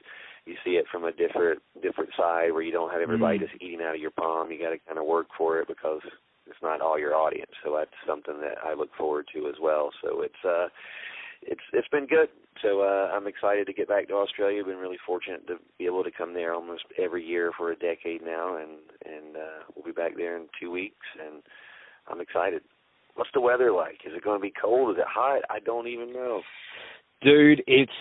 you 0.46 0.54
see 0.64 0.72
it 0.72 0.86
from 0.90 1.04
a 1.04 1.12
different 1.12 1.60
different 1.82 2.10
side 2.16 2.52
where 2.52 2.62
you 2.62 2.72
don't 2.72 2.92
have 2.92 3.00
everybody 3.00 3.38
Mm. 3.38 3.48
just 3.48 3.62
eating 3.62 3.80
out 3.82 3.94
of 3.94 4.00
your 4.00 4.10
palm. 4.12 4.50
You 4.50 4.58
got 4.58 4.70
to 4.70 4.78
kind 4.86 4.98
of 4.98 5.06
work 5.06 5.28
for 5.36 5.58
it 5.60 5.68
because 5.68 6.02
it's 6.46 6.62
not 6.62 6.80
all 6.80 6.98
your 6.98 7.14
audience. 7.14 7.50
So 7.64 7.74
that's 7.76 7.94
something 8.06 8.40
that 8.40 8.58
I 8.64 8.74
look 8.74 8.90
forward 8.96 9.26
to 9.34 9.48
as 9.48 9.56
well. 9.60 9.90
So 10.02 10.22
it's 10.22 10.44
uh 10.44 10.68
it's 11.42 11.62
it's 11.72 11.88
been 11.88 12.06
good. 12.06 12.28
So 12.62 12.82
uh 12.82 13.10
I'm 13.14 13.26
excited 13.26 13.66
to 13.66 13.72
get 13.72 13.88
back 13.88 14.08
to 14.08 14.14
Australia. 14.14 14.64
Been 14.64 14.76
really 14.76 14.98
fortunate 15.06 15.46
to 15.48 15.56
be 15.78 15.86
able 15.86 16.04
to 16.04 16.10
come 16.10 16.34
there 16.34 16.54
almost 16.54 16.84
every 17.02 17.24
year 17.24 17.52
for 17.56 17.72
a 17.72 17.76
decade 17.76 18.22
now 18.22 18.56
and 18.56 18.78
and 19.04 19.36
uh 19.36 19.64
we'll 19.74 19.84
be 19.84 19.92
back 19.92 20.16
there 20.16 20.36
in 20.36 20.46
2 20.60 20.70
weeks 20.70 21.06
and 21.24 21.42
I'm 22.08 22.20
excited. 22.20 22.62
What's 23.14 23.30
the 23.32 23.40
weather 23.40 23.72
like? 23.72 24.00
Is 24.04 24.12
it 24.14 24.24
going 24.24 24.38
to 24.38 24.42
be 24.42 24.52
cold? 24.60 24.90
Is 24.90 24.98
it 24.98 25.06
hot? 25.08 25.42
I 25.48 25.60
don't 25.60 25.86
even 25.86 26.12
know. 26.12 26.42
Dude, 27.22 27.62
it's 27.66 27.92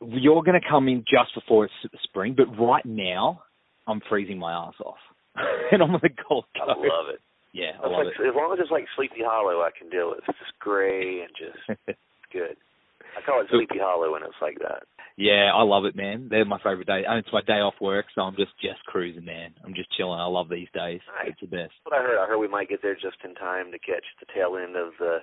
you're 0.00 0.42
going 0.42 0.60
to 0.60 0.68
come 0.68 0.88
in 0.88 1.04
just 1.10 1.34
before 1.34 1.64
it's 1.64 2.04
spring, 2.04 2.34
but 2.36 2.46
right 2.62 2.84
now 2.84 3.42
I'm 3.86 4.00
freezing 4.08 4.38
my 4.38 4.52
ass 4.52 4.74
off, 4.84 4.98
and 5.72 5.82
I'm 5.82 5.94
on 5.94 6.00
the 6.02 6.10
Gold 6.28 6.44
I 6.56 6.66
love 6.66 7.08
it. 7.12 7.20
Yeah, 7.52 7.72
I 7.80 7.86
It's 7.86 7.92
love 7.92 8.06
like, 8.06 8.20
As 8.28 8.34
long 8.36 8.52
as 8.52 8.58
it's 8.60 8.70
like 8.70 8.84
Sleepy 8.96 9.24
Hollow, 9.24 9.62
I 9.62 9.70
can 9.76 9.88
deal 9.88 10.10
with. 10.10 10.20
It's 10.28 10.38
just 10.38 10.58
gray 10.60 11.22
and 11.24 11.32
just 11.38 11.60
good. 12.32 12.56
I 13.16 13.20
call 13.24 13.40
it 13.40 13.48
Sleepy 13.50 13.78
Hollow 13.80 14.12
when 14.12 14.22
it's 14.22 14.36
like 14.42 14.58
that. 14.60 14.84
yeah, 15.16 15.50
I 15.54 15.62
love 15.62 15.84
it, 15.86 15.96
man. 15.96 16.28
They're 16.30 16.44
my 16.44 16.58
favorite 16.58 16.86
day, 16.86 17.02
and 17.08 17.18
it's 17.18 17.32
my 17.32 17.40
day 17.42 17.58
off 17.64 17.74
work, 17.80 18.06
so 18.14 18.20
I'm 18.22 18.36
just 18.36 18.52
just 18.60 18.84
cruising, 18.86 19.24
man. 19.24 19.54
I'm 19.64 19.74
just 19.74 19.90
chilling. 19.96 20.20
I 20.20 20.26
love 20.26 20.48
these 20.48 20.68
days. 20.74 21.00
Nice. 21.18 21.32
It's 21.32 21.40
the 21.40 21.46
best. 21.48 21.72
That's 21.82 21.86
what 21.88 21.98
I 21.98 22.02
heard. 22.02 22.18
I 22.22 22.26
heard 22.28 22.38
we 22.38 22.48
might 22.48 22.68
get 22.68 22.82
there 22.82 22.94
just 22.94 23.16
in 23.24 23.34
time 23.34 23.72
to 23.72 23.78
catch 23.78 24.04
the 24.20 24.26
tail 24.34 24.56
end 24.56 24.76
of 24.76 24.92
the 25.00 25.18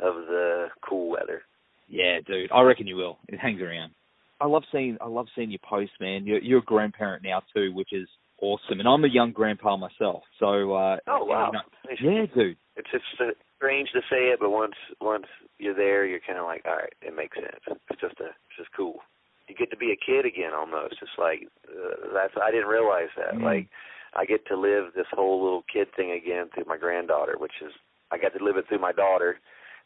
of 0.00 0.14
the 0.26 0.68
cool 0.88 1.10
weather. 1.10 1.42
Yeah, 1.88 2.18
dude, 2.26 2.50
I 2.52 2.62
reckon 2.62 2.86
you 2.86 2.96
will. 2.96 3.18
It 3.28 3.38
hangs 3.38 3.60
around. 3.62 3.92
I 4.40 4.46
love 4.46 4.62
seeing 4.72 4.96
I 5.00 5.06
love 5.06 5.26
seeing 5.36 5.50
your 5.50 5.60
posts, 5.68 5.94
man. 6.00 6.24
You're 6.26 6.40
you're 6.40 6.58
a 6.60 6.64
grandparent 6.64 7.22
now 7.24 7.42
too, 7.54 7.72
which 7.74 7.92
is 7.92 8.08
awesome. 8.40 8.80
And 8.80 8.88
I'm 8.88 9.04
a 9.04 9.08
young 9.08 9.32
grandpa 9.32 9.76
myself, 9.76 10.22
so 10.38 10.74
uh 10.74 10.96
Oh 11.06 11.24
wow! 11.24 11.50
you 11.52 12.10
know- 12.10 12.20
yeah, 12.20 12.26
dude. 12.34 12.56
It's 12.76 12.88
it's 12.92 13.04
uh, 13.20 13.32
strange 13.56 13.90
to 13.92 14.00
say 14.10 14.30
it, 14.30 14.38
but 14.40 14.50
once 14.50 14.74
once 15.00 15.26
you're 15.58 15.74
there, 15.74 16.06
you're 16.06 16.20
kind 16.26 16.38
of 16.38 16.44
like, 16.44 16.62
all 16.64 16.76
right, 16.76 16.92
it 17.02 17.14
makes 17.14 17.36
sense. 17.36 17.78
It's 17.90 18.00
just 18.00 18.20
a 18.20 18.26
it's 18.26 18.56
just 18.56 18.70
cool. 18.76 19.00
You 19.48 19.54
get 19.54 19.70
to 19.70 19.76
be 19.76 19.92
a 19.92 19.96
kid 19.96 20.26
again, 20.26 20.52
almost. 20.54 20.96
It's 21.00 21.18
like 21.18 21.48
uh, 21.68 22.12
that's 22.14 22.34
I 22.40 22.50
didn't 22.50 22.68
realize 22.68 23.08
that. 23.16 23.34
Mm. 23.34 23.42
Like 23.42 23.68
I 24.14 24.24
get 24.24 24.46
to 24.48 24.56
live 24.56 24.92
this 24.94 25.06
whole 25.12 25.42
little 25.42 25.64
kid 25.72 25.88
thing 25.96 26.12
again 26.12 26.48
through 26.54 26.64
my 26.66 26.78
granddaughter, 26.78 27.36
which 27.38 27.58
is 27.64 27.72
I 28.12 28.18
got 28.18 28.36
to 28.38 28.44
live 28.44 28.56
it 28.56 28.66
through 28.68 28.80
my 28.80 28.92
daughter. 28.92 29.38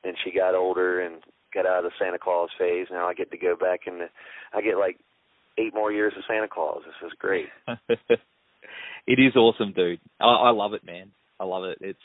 Then 0.05 0.15
she 0.23 0.33
got 0.33 0.55
older 0.55 1.01
and 1.01 1.23
got 1.55 1.67
out 1.67 1.85
of 1.85 1.91
the 1.91 1.97
Santa 1.99 2.19
Claus 2.19 2.51
phase. 2.59 2.89
Now 2.91 3.09
I 3.09 3.15
get 3.15 3.31
to 3.31 3.39
go 3.39 3.57
back 3.57 3.81
and 3.87 4.03
I 4.53 4.61
get 4.61 4.79
like 4.79 4.99
eight 5.59 5.75
more 5.75 5.93
years 5.93 6.13
of 6.17 6.25
Santa 6.29 6.49
Claus. 6.49 6.83
This 6.85 7.09
is 7.11 7.17
great. 7.19 7.47
it 9.07 9.19
is 9.19 9.37
awesome, 9.37 9.73
dude. 9.73 10.01
I, 10.21 10.27
I 10.27 10.51
love 10.51 10.75
it, 10.75 10.85
man. 10.85 11.11
I 11.41 11.45
love 11.45 11.65
it. 11.65 11.79
It's 11.81 11.99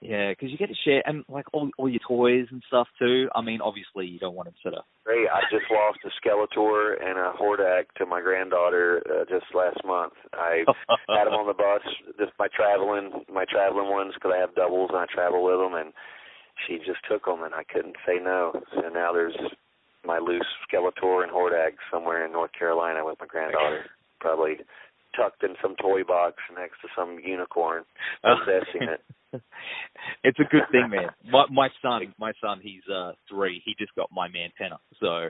Yeah, 0.00 0.32
because 0.32 0.50
you 0.50 0.58
get 0.58 0.68
to 0.68 0.74
share 0.84 1.02
and 1.06 1.24
like 1.28 1.46
all 1.52 1.70
all 1.78 1.88
your 1.88 2.00
toys 2.06 2.46
and 2.50 2.62
stuff 2.68 2.88
too. 2.98 3.28
I 3.34 3.40
mean, 3.40 3.60
obviously 3.60 4.06
you 4.06 4.18
don't 4.18 4.34
want 4.34 4.48
to 4.48 4.54
sort 4.62 4.74
up. 4.74 4.86
Great. 5.04 5.28
I 5.28 5.40
just 5.50 5.64
lost 5.70 5.98
a 6.04 6.12
Skeletor 6.20 7.00
and 7.00 7.18
a 7.18 7.32
Hordak 7.40 7.84
to 7.96 8.06
my 8.06 8.20
granddaughter 8.20 9.02
uh, 9.08 9.24
just 9.24 9.46
last 9.54 9.80
month. 9.84 10.12
I 10.34 10.64
had 11.08 11.24
them 11.24 11.34
on 11.34 11.46
the 11.46 11.54
bus, 11.54 11.82
just 12.18 12.32
my 12.38 12.48
traveling 12.54 13.24
my 13.32 13.44
traveling 13.48 13.90
ones 13.90 14.12
because 14.14 14.32
I 14.34 14.40
have 14.40 14.54
doubles 14.54 14.90
and 14.92 15.00
I 15.00 15.06
travel 15.12 15.42
with 15.44 15.58
them, 15.58 15.74
and 15.74 15.92
she 16.66 16.78
just 16.78 17.00
took 17.08 17.24
them 17.24 17.42
and 17.42 17.54
I 17.54 17.64
couldn't 17.64 17.96
say 18.06 18.20
no. 18.22 18.60
So 18.74 18.88
now 18.88 19.12
there's 19.12 19.36
my 20.04 20.18
loose 20.18 20.46
Skeletor 20.68 21.22
and 21.22 21.32
Hordak 21.32 21.80
somewhere 21.90 22.24
in 22.24 22.32
North 22.32 22.52
Carolina 22.52 23.04
with 23.04 23.16
my 23.20 23.26
granddaughter, 23.26 23.86
probably 24.20 24.60
tucked 25.16 25.42
in 25.42 25.54
some 25.62 25.74
toy 25.76 26.04
box 26.04 26.36
next 26.56 26.80
to 26.82 26.88
some 26.96 27.18
unicorn 27.24 27.84
possessing 28.22 28.88
it. 28.88 29.00
it's 30.24 30.38
a 30.38 30.44
good 30.44 30.68
thing, 30.70 30.90
man. 30.90 31.10
My 31.30 31.44
my 31.50 31.68
son, 31.82 32.14
my 32.18 32.32
son, 32.40 32.60
he's 32.62 32.82
uh 32.92 33.12
three. 33.28 33.62
He 33.64 33.74
just 33.78 33.94
got 33.94 34.10
my 34.12 34.28
Mantenna, 34.28 34.78
so. 35.00 35.28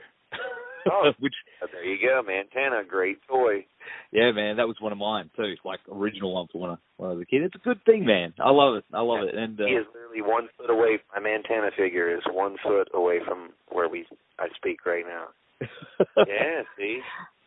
Oh, 0.91 1.11
which 1.19 1.33
there 1.71 1.83
you 1.83 1.97
go, 2.07 2.21
Mantenna, 2.21 2.87
great 2.87 3.17
toy. 3.27 3.65
Yeah, 4.11 4.31
man, 4.31 4.57
that 4.57 4.67
was 4.67 4.77
one 4.79 4.91
of 4.91 4.97
mine 4.97 5.29
too. 5.35 5.55
Like 5.63 5.79
original 5.91 6.33
one 6.33 6.47
for 6.51 6.61
when 6.61 6.71
I, 6.71 6.75
when 6.97 7.09
I 7.09 7.13
was 7.13 7.21
a 7.21 7.25
kid. 7.25 7.43
It's 7.43 7.55
a 7.55 7.67
good 7.67 7.83
thing, 7.85 8.05
man. 8.05 8.33
I 8.39 8.51
love 8.51 8.75
it. 8.75 8.85
I 8.93 9.01
love 9.01 9.19
yeah. 9.23 9.29
it. 9.29 9.35
And 9.35 9.59
uh, 9.59 9.65
he 9.65 9.73
is 9.73 9.85
literally 9.93 10.21
one 10.21 10.49
foot 10.57 10.69
away. 10.69 10.99
My 11.15 11.21
Mantenna 11.21 11.69
figure 11.75 12.15
is 12.15 12.23
one 12.29 12.57
foot 12.63 12.89
away 12.93 13.19
from 13.25 13.51
where 13.69 13.89
we 13.89 14.05
I 14.39 14.47
speak 14.55 14.85
right 14.85 15.05
now. 15.07 15.27
yeah, 16.17 16.61
see, 16.77 16.99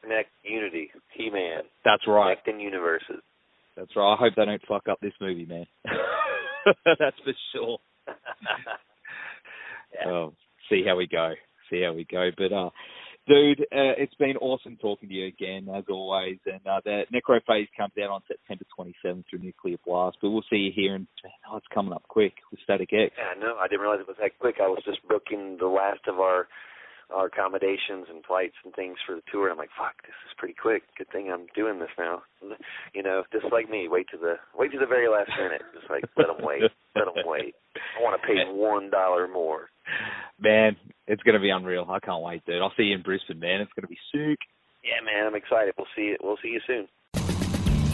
connect 0.02 0.30
unity, 0.42 0.90
He 1.12 1.30
Man. 1.30 1.62
That's 1.84 2.06
right. 2.06 2.36
Connecting 2.44 2.60
universes. 2.60 3.22
That's 3.76 3.94
right. 3.96 4.14
I 4.14 4.16
hope 4.16 4.34
they 4.36 4.44
don't 4.44 4.62
fuck 4.66 4.88
up 4.90 4.98
this 5.00 5.12
movie, 5.20 5.46
man. 5.46 5.66
That's 6.84 7.16
for 7.24 7.32
sure. 7.52 7.78
yeah. 9.94 10.10
Oh, 10.10 10.34
see 10.68 10.82
how 10.86 10.96
we 10.96 11.06
go. 11.06 11.32
See 11.70 11.82
how 11.82 11.92
we 11.92 12.04
go. 12.10 12.30
But 12.36 12.52
uh 12.52 12.70
dude, 13.28 13.60
uh, 13.60 13.94
it's 14.00 14.14
been 14.14 14.36
awesome 14.38 14.76
talking 14.80 15.08
to 15.08 15.14
you 15.14 15.26
again 15.26 15.68
as 15.74 15.84
always. 15.88 16.38
And 16.46 16.66
uh, 16.66 16.80
the 16.84 17.02
Necrophase 17.14 17.68
comes 17.76 17.92
out 18.02 18.10
on 18.10 18.22
September 18.26 18.64
27th 18.78 19.24
through 19.28 19.40
Nuclear 19.40 19.76
Blast. 19.86 20.16
But 20.20 20.30
we'll 20.30 20.42
see 20.50 20.56
you 20.56 20.72
here, 20.74 20.94
and 20.94 21.06
oh, 21.50 21.58
it's 21.58 21.66
coming 21.72 21.92
up 21.92 22.02
quick 22.08 22.32
with 22.50 22.60
Static 22.64 22.88
X. 22.92 23.14
Yeah, 23.16 23.38
no, 23.38 23.56
I 23.56 23.68
didn't 23.68 23.82
realize 23.82 24.00
it 24.00 24.08
was 24.08 24.16
that 24.20 24.38
quick. 24.38 24.56
I 24.60 24.66
was 24.66 24.82
just 24.84 25.06
booking 25.06 25.58
the 25.60 25.66
last 25.66 26.00
of 26.08 26.18
our 26.18 26.48
our 27.14 27.26
accommodations 27.26 28.06
and 28.08 28.24
flights 28.26 28.56
and 28.64 28.74
things 28.74 28.96
for 29.06 29.14
the 29.14 29.22
tour. 29.32 29.50
I'm 29.50 29.56
like, 29.56 29.72
fuck, 29.76 29.96
this 30.02 30.16
is 30.26 30.36
pretty 30.36 30.54
quick. 30.54 30.82
Good 30.96 31.10
thing 31.10 31.30
I'm 31.32 31.46
doing 31.54 31.78
this 31.78 31.94
now. 31.98 32.22
You 32.94 33.02
know, 33.02 33.22
just 33.32 33.46
like 33.52 33.70
me, 33.70 33.86
wait 33.88 34.06
to 34.10 34.18
the 34.18 34.34
wait 34.56 34.72
to 34.72 34.78
the 34.78 34.86
very 34.86 35.08
last 35.08 35.30
minute. 35.38 35.62
Just 35.74 35.88
like 35.90 36.02
let 36.16 36.26
them 36.26 36.40
wait, 36.40 36.62
let 36.96 37.04
them 37.04 37.22
wait. 37.24 37.54
I 37.76 38.02
want 38.02 38.20
to 38.20 38.26
pay 38.26 38.42
one 38.50 38.90
dollar 38.90 39.28
more. 39.28 39.68
Man, 40.40 40.74
it's 41.06 41.22
gonna 41.22 41.38
be 41.38 41.50
unreal. 41.50 41.86
I 41.88 42.00
can't 42.00 42.22
wait, 42.22 42.44
dude. 42.44 42.62
I'll 42.62 42.72
see 42.76 42.84
you 42.84 42.96
in 42.96 43.02
Brisbane, 43.02 43.38
man. 43.38 43.60
It's 43.60 43.70
gonna 43.76 43.88
be 43.88 43.98
sick. 44.10 44.38
Yeah, 44.82 45.04
man, 45.04 45.26
I'm 45.26 45.34
excited. 45.36 45.74
We'll 45.76 45.86
see 45.94 46.14
it. 46.14 46.20
We'll 46.22 46.38
see 46.42 46.48
you 46.48 46.60
soon. 46.66 46.88